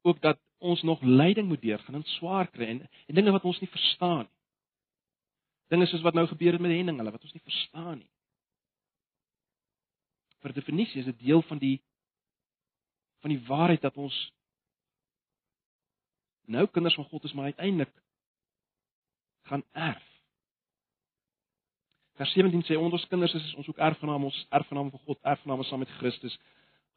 [0.09, 3.61] ook dat ons nog lyding moet deurgaan en swaar kry en, en dinge wat ons
[3.62, 4.35] nie verstaan nie.
[5.68, 8.11] Dinge soos wat nou gebeur het met Henning, hulle wat ons nie verstaan nie.
[10.40, 11.77] Per definisie is dit deel van die
[13.18, 14.16] van die waarheid dat ons
[16.47, 17.90] nou kinders van God is, maar uiteindelik
[19.51, 20.05] gaan erf.
[22.18, 25.83] Vers 17 sê ons kinders is ons ook erfgename, ons erfgename van God, erfgename saam
[25.85, 26.38] met Christus.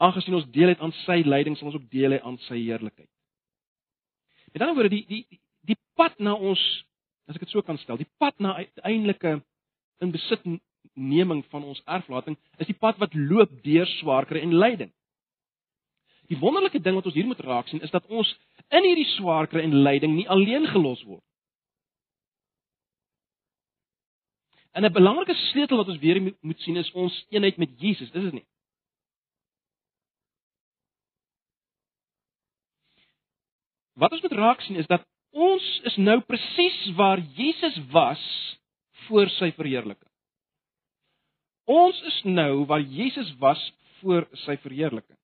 [0.02, 3.10] Aangesien ons deel het aan sy lyding, sal ons ook deel hê aan sy heerlikheid.
[4.52, 6.62] Met ander woorde, die die die pad na ons,
[7.30, 9.36] as ek dit so kan stel, die pad na uiteindelike
[10.02, 14.90] inbesitneming van ons erflating is die pad wat loop deur swaar kry en lyding.
[16.34, 18.30] Die wonderlike ding wat ons hier moet raak sien is dat ons
[18.74, 21.24] in hierdie swaar kry en lyding nie alleen gelos word
[24.72, 28.24] En 'n belangrike sleutel wat ons weer moet sien is ons eenheid met Jesus, is
[28.24, 28.46] dit nie?
[34.02, 38.22] Wat ons moet raak sien is dat ons is nou presies waar Jesus was
[39.06, 40.10] voor sy verheerliking.
[41.70, 43.62] Ons is nou waar Jesus was
[44.00, 45.18] voor sy verheerliking.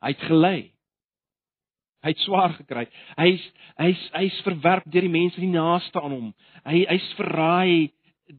[0.00, 0.60] Hy het gelei.
[2.00, 2.86] Hy het swaar gekry.
[3.18, 3.42] Hy's
[3.82, 6.30] hy's hy's verwerp deur die mense die naaste aan hom.
[6.64, 7.90] Hy hy's verraai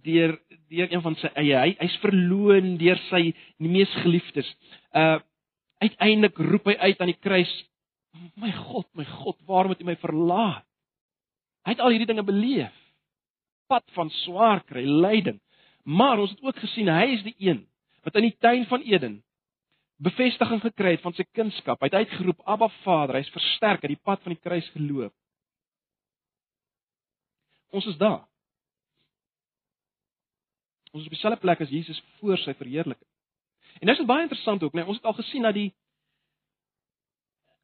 [0.07, 0.33] deur
[0.71, 1.59] deur een van sy eie.
[1.59, 3.27] Hy hy's verloon deur sy
[3.59, 4.49] mees geliefdes.
[4.95, 5.19] Uh
[5.81, 7.51] uiteindelik roep hy uit aan die kruis:
[8.35, 10.65] "My God, my God, waarom het U my verlaat?"
[11.65, 12.73] Hy het al hierdie dinge beleef.
[13.69, 15.39] Pad van swaar kry, lyding.
[15.83, 17.67] Maar ons het ook gesien hy is die een
[18.01, 19.19] wat in die tuin van Eden
[20.01, 21.81] bevestiging gekry het van sy kunskap.
[21.81, 25.13] Hy het uitgeroep Abba Vader, hy's versterk uit die pad van die kruis geloop.
[27.71, 28.23] Ons is daar.
[30.91, 33.10] Ons is op dieselfde plek as Jesus voor sy verheerliking.
[33.81, 34.83] En dit is baie interessant ook, né?
[34.83, 35.71] Nee, ons het al gesien dat die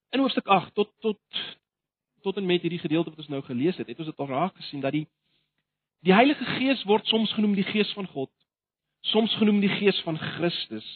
[0.10, 1.20] in hoofstuk 8 tot tot
[2.22, 4.56] tot en met hierdie gedeelte wat ons nou gelees het, het ons dit al raak
[4.56, 5.06] gesien dat die
[6.00, 8.32] die Heilige Gees word soms genoem die Gees van God,
[9.02, 10.88] soms genoem die Gees van Christus.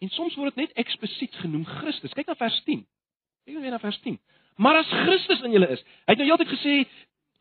[0.00, 2.16] En soms word dit net eksplisiet genoem Christus.
[2.16, 2.86] Kyk na vers 10.
[3.44, 4.16] Kyk net na vers 10.
[4.56, 5.84] Maar as Christus in julle is.
[6.08, 6.76] Hy het nou heeltyd gesê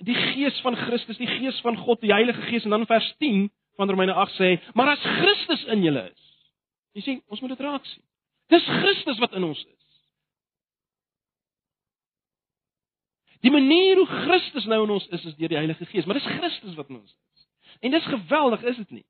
[0.07, 3.49] die Gees van Christus, die Gees van God, die Heilige Gees en dan vers 10
[3.79, 6.29] van Romeine 8 sê, maar as Christus in julle is.
[6.97, 8.03] Jy sien, ons moet dit raak sien.
[8.49, 9.75] Dis Christus wat in ons is.
[13.45, 16.27] Die manier hoe Christus nou in ons is is deur die Heilige Gees, maar dis
[16.27, 17.45] Christus wat in ons is.
[17.79, 19.05] En dis geweldig, is dit nie?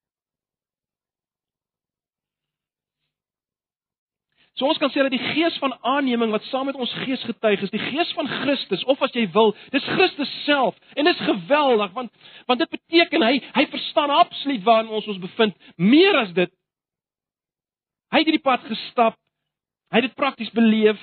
[4.59, 7.61] So ons kan sê dat die gees van aanneming wat saam met ons gees getuig
[7.63, 11.27] is, die gees van Christus of as jy wil, dis Christus self en dit is
[11.29, 12.11] geweldig want
[12.49, 16.51] want dit beteken hy hy verstaan absoluut waar ons ons bevind meer as dit.
[18.11, 19.15] Hy het hierdie pad gestap.
[19.93, 20.99] Hy het dit prakties beleef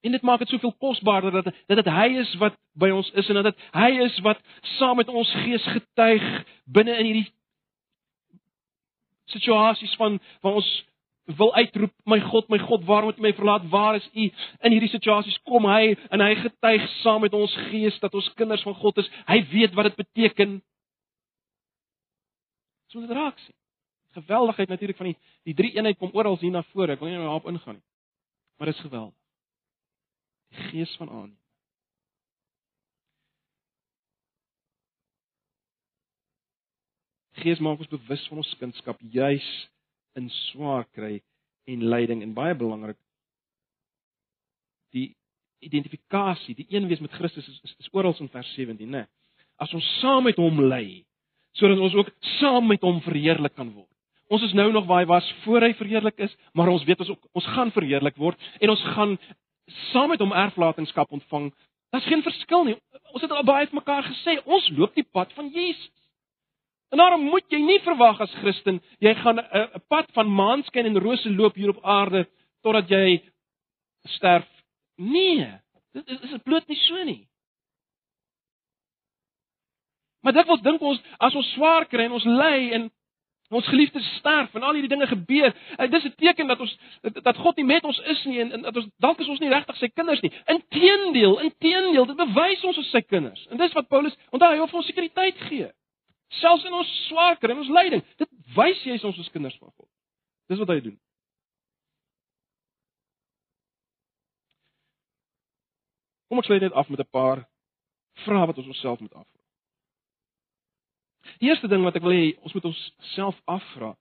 [0.00, 3.28] en dit maak dit soveel kosbaarder dat dat dit hy is wat by ons is
[3.28, 4.40] en dat dit hy is wat
[4.78, 6.24] saam met ons gees getuig
[6.64, 7.28] binne in hierdie
[9.28, 10.70] situasies van waar ons
[11.36, 13.68] wil uitroep, my God, my God, waarom het U my verlaat?
[13.68, 14.30] Waar is U?
[14.64, 18.64] In hierdie situasies kom hy en hy getuig saam met ons gees dat ons kinders
[18.64, 19.10] van God is.
[19.28, 20.58] Hy weet wat dit beteken.
[22.88, 23.54] So dit raak sien.
[24.16, 25.18] Geweldigheid natuurlik van die
[25.50, 26.96] die drie eenheid kom oral hier na vore.
[26.96, 27.86] Ek wil nie nou daarop ingaan nie.
[28.56, 29.16] Maar dit is geweldig.
[30.48, 31.32] Die gees van aan.
[37.38, 39.48] Gees maak ons bewus van ons kindskap juis
[40.18, 41.18] in swaar kry
[41.68, 42.98] en lyding en baie belangrik
[44.96, 45.12] die
[45.64, 49.06] identifikasie, die een wees met Christus is is, is oral in vers 17, né?
[49.58, 51.02] As ons saam met hom ly,
[51.58, 53.90] sodat ons ook saam met hom verheerlik kan word.
[54.28, 57.14] Ons is nou nog waar hy was voor hy verheerlik is, maar ons weet ons
[57.14, 59.16] ook ons gaan verheerlik word en ons gaan
[59.90, 61.48] saam met hom erflatingskap ontvang.
[61.92, 62.76] Daar's geen verskil nie.
[63.16, 65.88] Ons het al baie vir mekaar gesê, ons loop die pad van Jesus.
[66.88, 70.98] En daarom moet jy nie verwag as Christen jy gaan 'n pad van maanskyn en
[70.98, 72.28] rose loop hier op aarde
[72.62, 73.22] totdat jy
[74.04, 74.48] sterf.
[74.96, 75.60] Nee,
[75.92, 77.28] dit is dit bloot nie so nie.
[80.20, 82.90] Maar dit wat dink ons as ons swaar kry en ons ly en
[83.48, 86.78] ons geliefdes sterf en al hierdie dinge gebeur, eh, dis 'n teken dat ons
[87.22, 89.48] dat God nie met ons is nie en, en dat ons dalk is ons nie
[89.48, 90.32] regtig sy kinders nie.
[90.46, 93.46] Inteendeel, inteendeel, dit bewys ons as sy kinders.
[93.50, 95.70] En dis wat Paulus, onthou hy wil vir ons sekuriteit gee.
[96.28, 99.56] Selfs in ons swaar kry en ons lyding, dit wys jy is ons as kinders
[99.58, 99.88] van God.
[100.48, 100.98] Dis wat hy doen.
[106.28, 107.46] Kom ek sluit net af met 'n paar
[108.24, 109.42] vrae wat ons onsself moet afvra.
[111.40, 113.96] Die eerste ding wat ek wil hê ons moet onsself afvra,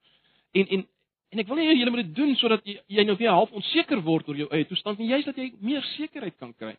[0.52, 0.88] En en
[1.30, 4.00] en ek wil nie julle moet dit doen sodat jy, jy nou weer half onseker
[4.06, 6.72] word oor jou eie toestand nie, juist dat jy meer sekerheid kan kry.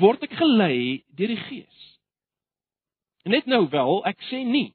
[0.00, 1.86] Word ek gelei deur die Gees?
[3.22, 4.72] Net nou wel, ek sê nie.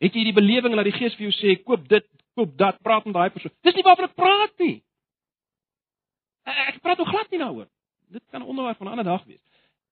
[0.00, 2.06] Het jy die belewing dat die Gees vir jou sê koop dit,
[2.38, 3.52] koop dat, praat met daai persoon.
[3.66, 4.76] Dis nie waarvan ek praat nie.
[6.48, 7.68] Ek praat ook glad nie daaroor.
[8.10, 9.42] Dit kan 'n onderwerp van 'n ander dag wees.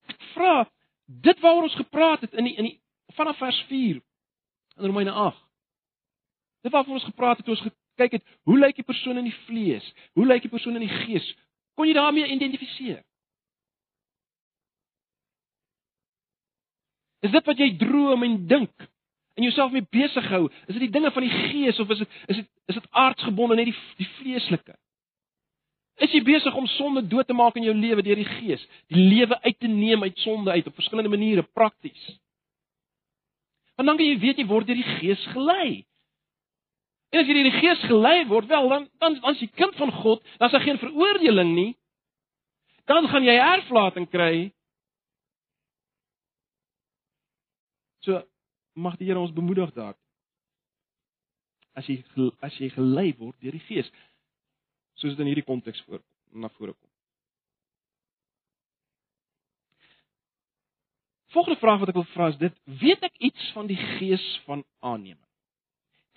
[0.07, 0.71] Ek vra
[1.07, 2.81] dit waaroor ons gepraat het in die in die
[3.17, 4.01] vanaf vers 4
[4.77, 5.45] in Romeine 8.
[6.63, 9.39] Dit waarvan ons gepraat het toe ons gekyk het, hoe lyk die persoon in die
[9.47, 9.95] vlees?
[10.13, 11.37] Hoe lyk die persoon in die gees?
[11.75, 13.03] Kon jy daarmee identifiseer?
[17.27, 18.89] Is dit wat jy droom en dink
[19.39, 20.47] en jouself mee besig hou?
[20.67, 23.57] Is dit die dinge van die gees of is dit is dit is dit aardsgebonde
[23.59, 24.77] net die die vleeslike?
[25.99, 28.63] Is jy besig om sonde dood te maak in jou lewe deur die gees?
[28.93, 32.05] Die lewe uit te neem uit sonde uit op verskillende maniere prakties.
[33.79, 35.83] Want dan kan jy weet jy word deur die gees gelei.
[37.11, 39.91] En as jy deur die gees gelei word, wel dan dan as jy kind van
[40.03, 41.73] God, dan is daar geen veroordeling nie.
[42.87, 44.51] Dan gaan jy erflating kry
[48.07, 48.21] So
[48.79, 49.97] mag die Here ons bemoedig daar.
[51.79, 52.03] As jy
[52.43, 53.89] as jy gelei word deur die Gees,
[54.99, 56.03] soos dit in hierdie konteks voor
[56.35, 56.91] na vore kom.
[61.35, 64.65] Volgende vraag wat ek wil vra is dit: weet ek iets van die Gees van
[64.81, 65.25] aanneming?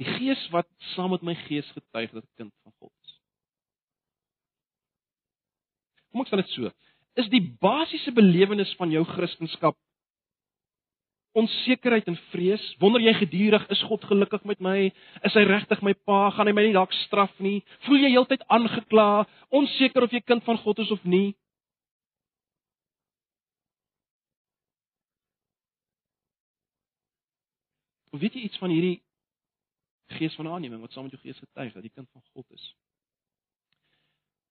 [0.02, 3.18] Die Gees wat saam met my gees getuig dat ek kind van God is.
[6.10, 6.72] Kom ek sê dit so:
[7.22, 9.52] Is die basiese belewenis van jou Christendom
[11.32, 12.64] onsekerheid en vrees.
[12.80, 14.78] Wonder jy gedurig is God gelukkig met my?
[15.28, 16.30] Is hy regtig my pa?
[16.36, 17.62] Gaan hy my nie dalk straf nie?
[17.88, 19.26] Voel jy heeltyd aangekla,
[19.62, 21.32] onseker of jy kind van God is of nie?
[28.12, 29.00] Of weet jy iets van hierdie
[30.18, 32.66] gees van aanneming wat saam met jou gees getuig dat jy kind van God is?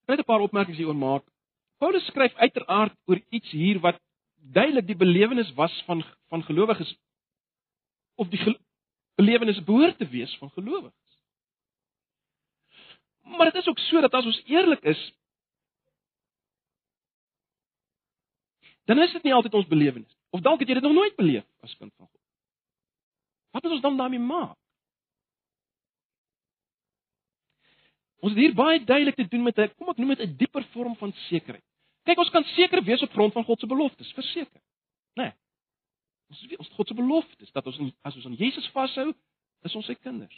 [0.09, 1.25] Ek het 'n paar opmerkings hieroor maak.
[1.79, 4.01] Paulus skryf uiteraard oor iets hier wat
[4.41, 6.97] duidelik die belewenis was van van gelowiges
[8.15, 8.59] of die
[9.15, 11.19] belewenis behoort te wees van gelowiges.
[13.23, 15.01] Maar dit is ook so dat as ons eerlik is,
[18.85, 20.17] dan is dit nie altyd ons belewenis.
[20.31, 22.21] Of dalk het jy dit nog nooit beleef as kind van God.
[23.51, 24.57] Wat moet ons dan daarmee maak?
[28.21, 30.65] Ons het hier baie duidelik te doen met 'n kom ek noem dit 'n dieper
[30.73, 31.65] vorm van sekerheid.
[32.09, 34.61] Kyk, ons kan seker wees op grond van God se beloftes, verseker.
[35.19, 35.29] Né?
[35.29, 35.33] Nee.
[36.31, 39.11] Ons weet ons God se beloftes dat ons as ons aan Jesus vashou,
[39.67, 40.37] is ons sy kinders.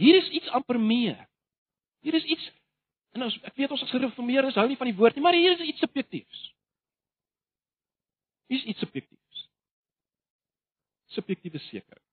[0.00, 1.20] Hier is iets amper meer.
[2.00, 2.46] Hier is iets
[3.16, 5.56] en ons ek weet ons as gereformeerdes hou nie van die woord nie, maar hier
[5.56, 6.44] is iets subjektiefs.
[8.50, 9.42] Hier is iets subjektiefs.
[11.14, 12.06] Subjektiewe sekerheid.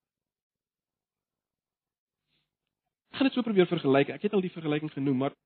[3.13, 4.11] Ek gaan dit so probeer vergelyk.
[4.13, 5.37] Ek het al die vergelyking genoem, maar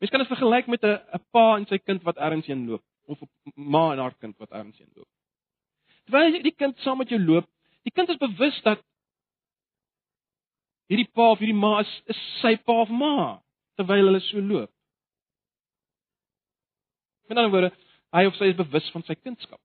[0.00, 3.20] Mens kan dit vergelyk met 'n pa en sy kind wat ergens heen loop of
[3.20, 5.08] 'n ma en haar kind wat ergens heen loop.
[6.04, 7.48] Terwyl die kind saam met jou loop,
[7.82, 8.80] die kind is bewus dat
[10.86, 13.42] hierdie pa of hierdie ma is, is sy pa of ma
[13.76, 14.72] terwyl hulle so loop.
[17.28, 17.72] Met ander woorde,
[18.12, 19.60] hy of sy is bewus van sy kindskap.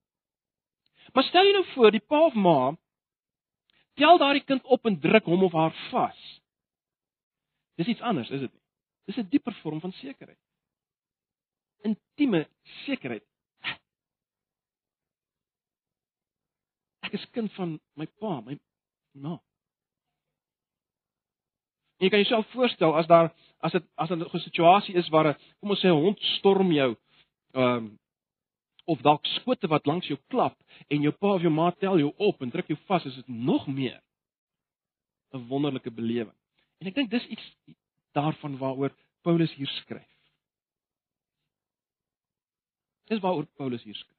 [1.14, 2.76] Maar stel jy nou voor die pa of ma
[3.96, 6.22] tel daardie kind op en druk hom of haar vas.
[7.80, 8.65] Dis iets anders, is dit nie?
[9.06, 10.40] Dis 'n dieper vorm van sekerheid.
[11.82, 12.48] Intieme
[12.86, 13.26] sekerheid.
[17.06, 18.58] Ek is kind van my pa, my
[19.12, 19.38] ma.
[22.02, 23.30] Jy kan jouself voorstel as daar
[23.60, 26.96] as dit as 'n situasie is waar 'n kom ons sê 'n hond storm jou
[27.54, 28.00] ehm um,
[28.86, 32.14] of dalk skote wat langs jou klap en jou pa of jou ma tel jou
[32.18, 34.02] op en druk jou vas, is dit nog meer
[35.34, 36.38] 'n wonderlike belewing.
[36.80, 37.54] En ek dink dis iets
[38.16, 40.12] daarvan waaroor Paulus hier skryf.
[43.12, 44.14] Dis waaroor Paulus hier skryf.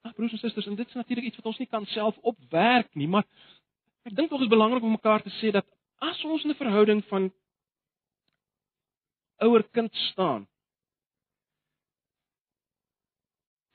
[0.00, 2.94] Ag broers en susters, en dit is natuurlik iets wat ons nie kan self opwerk
[2.94, 3.26] nie, maar
[4.08, 5.66] ek dink tog is belangrik om mekaar te sê dat
[6.00, 7.28] as ons in 'n verhouding van
[9.44, 10.48] ouer-kind staan,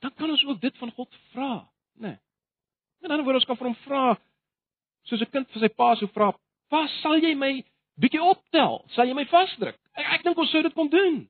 [0.02, 1.54] dan kan ons ook dit van God vra,
[1.94, 2.08] né?
[2.08, 2.25] Nee.
[3.06, 4.04] In ander woorde, ons kan vir hom vra
[5.06, 6.32] soos 'n kind vir sy pa sou vra,
[6.70, 7.64] "Pa, sal jy my
[8.02, 8.84] bietjie optel?
[8.96, 11.30] Sal jy my vasdruk?" Ek, ek dink ons sou dit kon doen.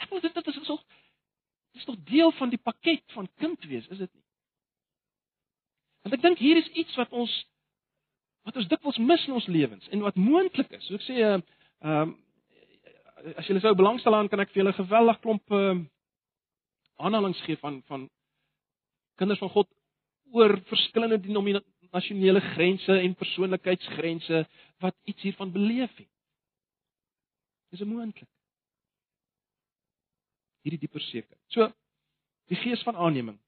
[0.00, 3.64] Ek wil dit dit is so dit is nog deel van die pakket van kind
[3.64, 4.22] wees, is dit nie?
[6.02, 7.32] Want ek dink hier is iets wat ons
[8.44, 10.84] wat ons dikwels mis in ons lewens en wat moontlik is.
[10.86, 11.42] So ek sê ehm
[11.82, 15.86] uh, uh, as julle sou belangstel aan kan ek vir julle geweldig klomp ehm uh,
[17.06, 18.08] aanhalings gee van van
[19.20, 19.70] Kinders van God
[20.34, 24.44] oor verskillende denominasionele grense en persoonlikheidsgrense
[24.82, 26.10] wat iets hiervan beleef het.
[27.70, 28.28] Dis moontlik.
[30.64, 31.36] Hierdie dieper seker.
[31.52, 31.68] So
[32.50, 33.38] die gees van aanneming.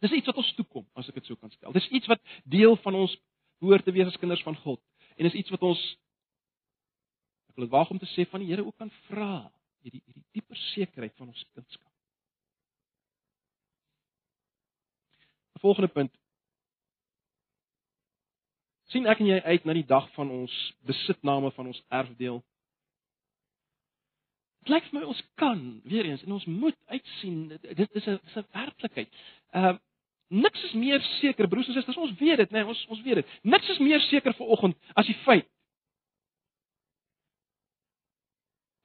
[0.00, 1.74] Dis iets wat ons toekom, as ek dit so kan stel.
[1.76, 3.16] Dis iets wat deel van ons
[3.60, 4.80] behoort te wees as kinders van God.
[5.20, 5.80] En is iets wat ons
[7.50, 9.50] ek wil dit waag om te sê van die Here ook kan vra,
[9.84, 11.89] hierdie hierdie dieper sekerheid van ons kindskap.
[15.60, 16.12] Volgende punt.
[18.90, 20.54] sien ek en jy uit na die dag van ons
[20.88, 22.40] besitname van ons erfdeel?
[24.64, 28.18] Dit lyk vir my ons kan weer eens en ons moet uitsien dit is 'n
[28.24, 29.08] dis 'n werklikheid.
[29.52, 29.78] Ehm uh,
[30.30, 33.14] niks is meer seker broers en susters ons weet dit nê nee, ons ons weet
[33.14, 33.26] dit.
[33.42, 35.48] Niks is meer seker vir oggend as die feit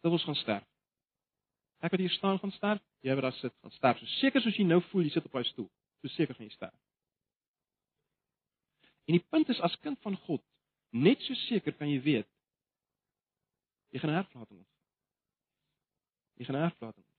[0.01, 0.65] dat ons gaan sterf.
[1.81, 3.99] Ek wat hier staan gaan sterf, jy wat daar sit gaan sterf.
[3.99, 5.69] So seker soos jy nou voel jy sit op daai stoel
[6.05, 6.77] so seker van jy sterf.
[9.05, 10.43] En die punt is as kind van God,
[10.89, 12.29] net so seker kan jy weet
[13.95, 14.65] jy gaan erflating hê.
[16.41, 17.11] Jy gaan erflating hê.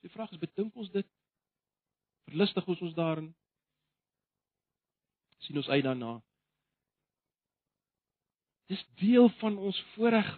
[0.00, 1.06] Die vraag is bedink ons dit?
[2.30, 3.32] Verlustig ons ons daarin?
[5.40, 6.20] sien ons uit daarna?
[8.70, 10.28] Dis deel van ons voorreg.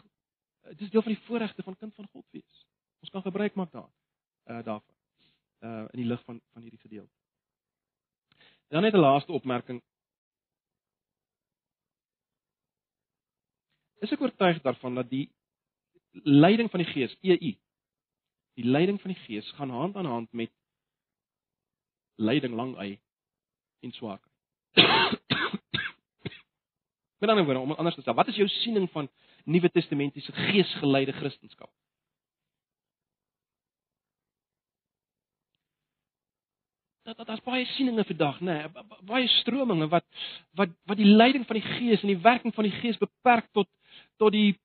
[0.80, 2.66] Dis deel van die voorregte van kind van God wees.
[3.04, 3.90] Ons kan gebruik maak daar
[4.50, 4.94] uh daarvan.
[5.60, 7.12] Uh in die lig van van hierdie gedeelte.
[8.68, 9.82] Dan net 'n laaste opmerking.
[14.00, 15.30] Is ek oortuig daarvan dat die
[16.12, 17.52] leiding van die Gees, EU,
[18.54, 20.50] die leiding van die Gees gaan hand aan hand met
[22.14, 23.00] leiding lang uit
[23.80, 24.28] en swak.
[27.22, 29.06] Met ander woorde, om anders te sê, wat is jou siening van
[29.46, 31.68] Nuwe Testamentiese geesgeleide Christendom?
[37.06, 40.04] Dat dat daar's baie sieninge vandag, nê, nee, baie strominge wat
[40.58, 43.70] wat wat die leiding van die Gees en die werking van die Gees beperk tot
[44.18, 44.58] tot die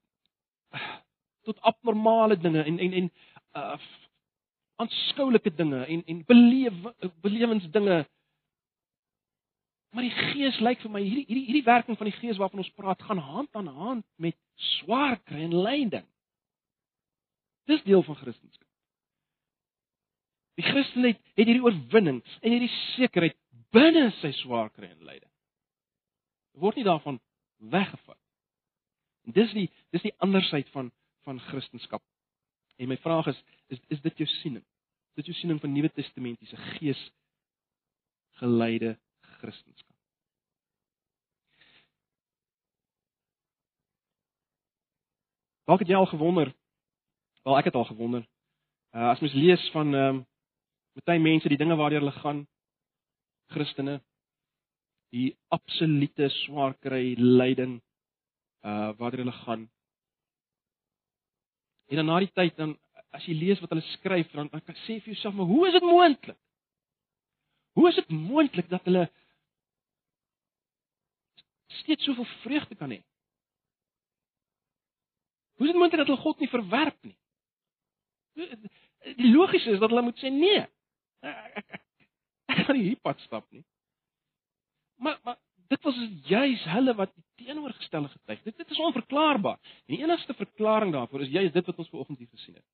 [1.45, 3.13] tot abnormale dinge en en en
[3.53, 3.77] uh
[4.81, 6.85] aanskoulike dinge en en beleef
[7.21, 8.05] belewensdinge
[9.95, 12.73] Maar die Gees lyk vir my hierdie hierdie hierdie werking van die Gees waarvan ons
[12.75, 14.35] praat gaan hand aan hand met
[14.77, 16.05] swaar kry en lyding.
[17.67, 18.67] Dis deel van Christendom.
[20.57, 23.37] Die Christen het, het hierdie oorwinning en hierdie sekerheid
[23.75, 25.31] binne sy swaar kry en lyding.
[26.57, 27.19] Word nie daarvan
[27.57, 28.19] weggevat.
[29.27, 30.91] En dis die dis die ander syde van
[31.27, 32.01] van Christendom.
[32.77, 34.63] En my vraag is is is dit jou siening?
[35.15, 37.01] Is dit jou siening van Nuwe Testamentiese Gees
[38.41, 38.97] geleide
[39.47, 39.95] Christendom.
[45.67, 46.51] Dalk het jy al gewonder.
[47.43, 48.27] Wel ek het al gewonder.
[48.95, 50.25] Uh as mens lees van ehm um,
[51.05, 52.39] baie mense die dinge waardeur hulle gaan
[53.53, 53.99] Christene
[55.15, 57.77] die absolute swaar kry lyding
[58.63, 59.67] uh waardeur hulle gaan.
[61.87, 62.75] En dan na die tyd dan
[63.15, 65.87] as jy lees wat hulle skryf dan dan sê vir jouself maar hoe is dit
[65.91, 66.39] moontlik?
[67.77, 69.07] Hoe is dit moontlik dat hulle
[71.67, 73.01] steeds soveel vreugde kan hê.
[75.57, 77.17] Hoe is dit moontlik dat hulle God nie verwerp nie?
[79.17, 80.61] Die logiese is dat hulle moet sê nee.
[81.25, 83.63] Ek kan nie hier pad stap nie.
[85.01, 85.37] Maar maar
[85.67, 85.97] dit was
[86.29, 88.43] juis hulle wat teenoorgestelde getuig.
[88.43, 89.57] Dit dit is onverklaarbaar.
[89.85, 92.65] Die enigste verklaring daarvoor is juis dit wat ons vanoggend hier gesien het.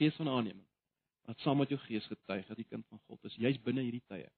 [0.00, 0.66] Gees van aanneming.
[1.28, 4.04] Wat saam met jou gees getuig dat die kind van God is, juis binne hierdie
[4.08, 4.30] tye.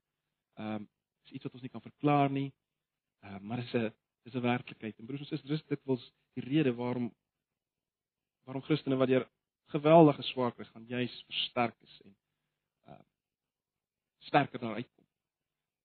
[0.59, 0.91] Ehm um,
[1.25, 2.51] is iets wat ons nie kan verklaar nie.
[3.23, 3.93] Uh, maar dit is 'n
[4.23, 4.99] dis 'n werklikheid.
[4.99, 7.13] En broers en susters, dis dit wels die rede waarom
[8.45, 9.29] waarom Christene wat deur
[9.73, 12.17] geweldige swaarkry gaan juis versterk is en
[12.87, 13.01] uh
[14.19, 15.07] sterker daar uitkom.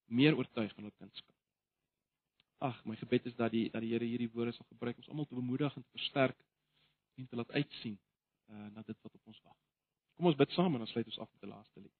[0.06, 1.36] Meer oortuig van hul kindskap.
[2.58, 5.10] Ag, my gebed is dat die dat die Here hierdie woorde sal gebruik om ons
[5.10, 6.38] almal te bemoedig en te versterk
[7.16, 8.00] en te laat uitsien
[8.50, 9.58] uh na dit wat op ons wag.
[10.16, 11.98] Kom ons bid saam en dan sluit ons af met die laaste lied.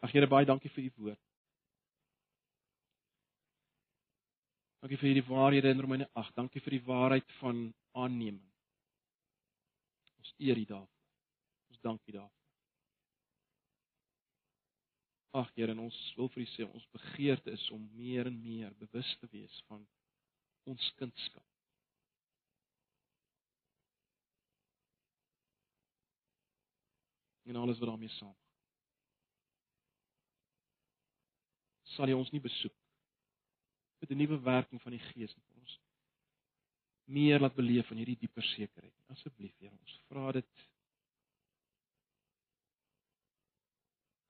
[0.00, 1.20] Ag Here, baie dankie vir u woord.
[4.84, 6.34] Dankie vir hierdie waarhede in Romeine 8.
[6.36, 7.60] Dankie vir die waarheid van
[7.96, 8.50] aanneming.
[10.20, 11.06] Ons eer U daarvoor.
[11.72, 12.42] Ons dank U daarvoor.
[15.40, 19.14] Ag Here, ons wil vir U sê ons begeerte is om meer en meer bewus
[19.22, 19.80] te wees van
[20.68, 21.48] ons kindskap.
[27.48, 28.36] En alles wat daarmee saam.
[31.96, 32.83] Sal jy ons nie besoek
[34.04, 35.80] met 'n nuwe werking van die Gees in ons
[37.04, 38.94] meer laat beleef van hierdie dieper sekerheid.
[39.06, 40.68] Asseblief, Here, ons vra dit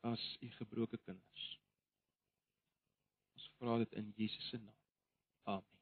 [0.01, 1.61] as u gebroke kinders.
[3.35, 4.83] Ons vra dit in Jesus se naam.
[5.45, 5.74] Amen.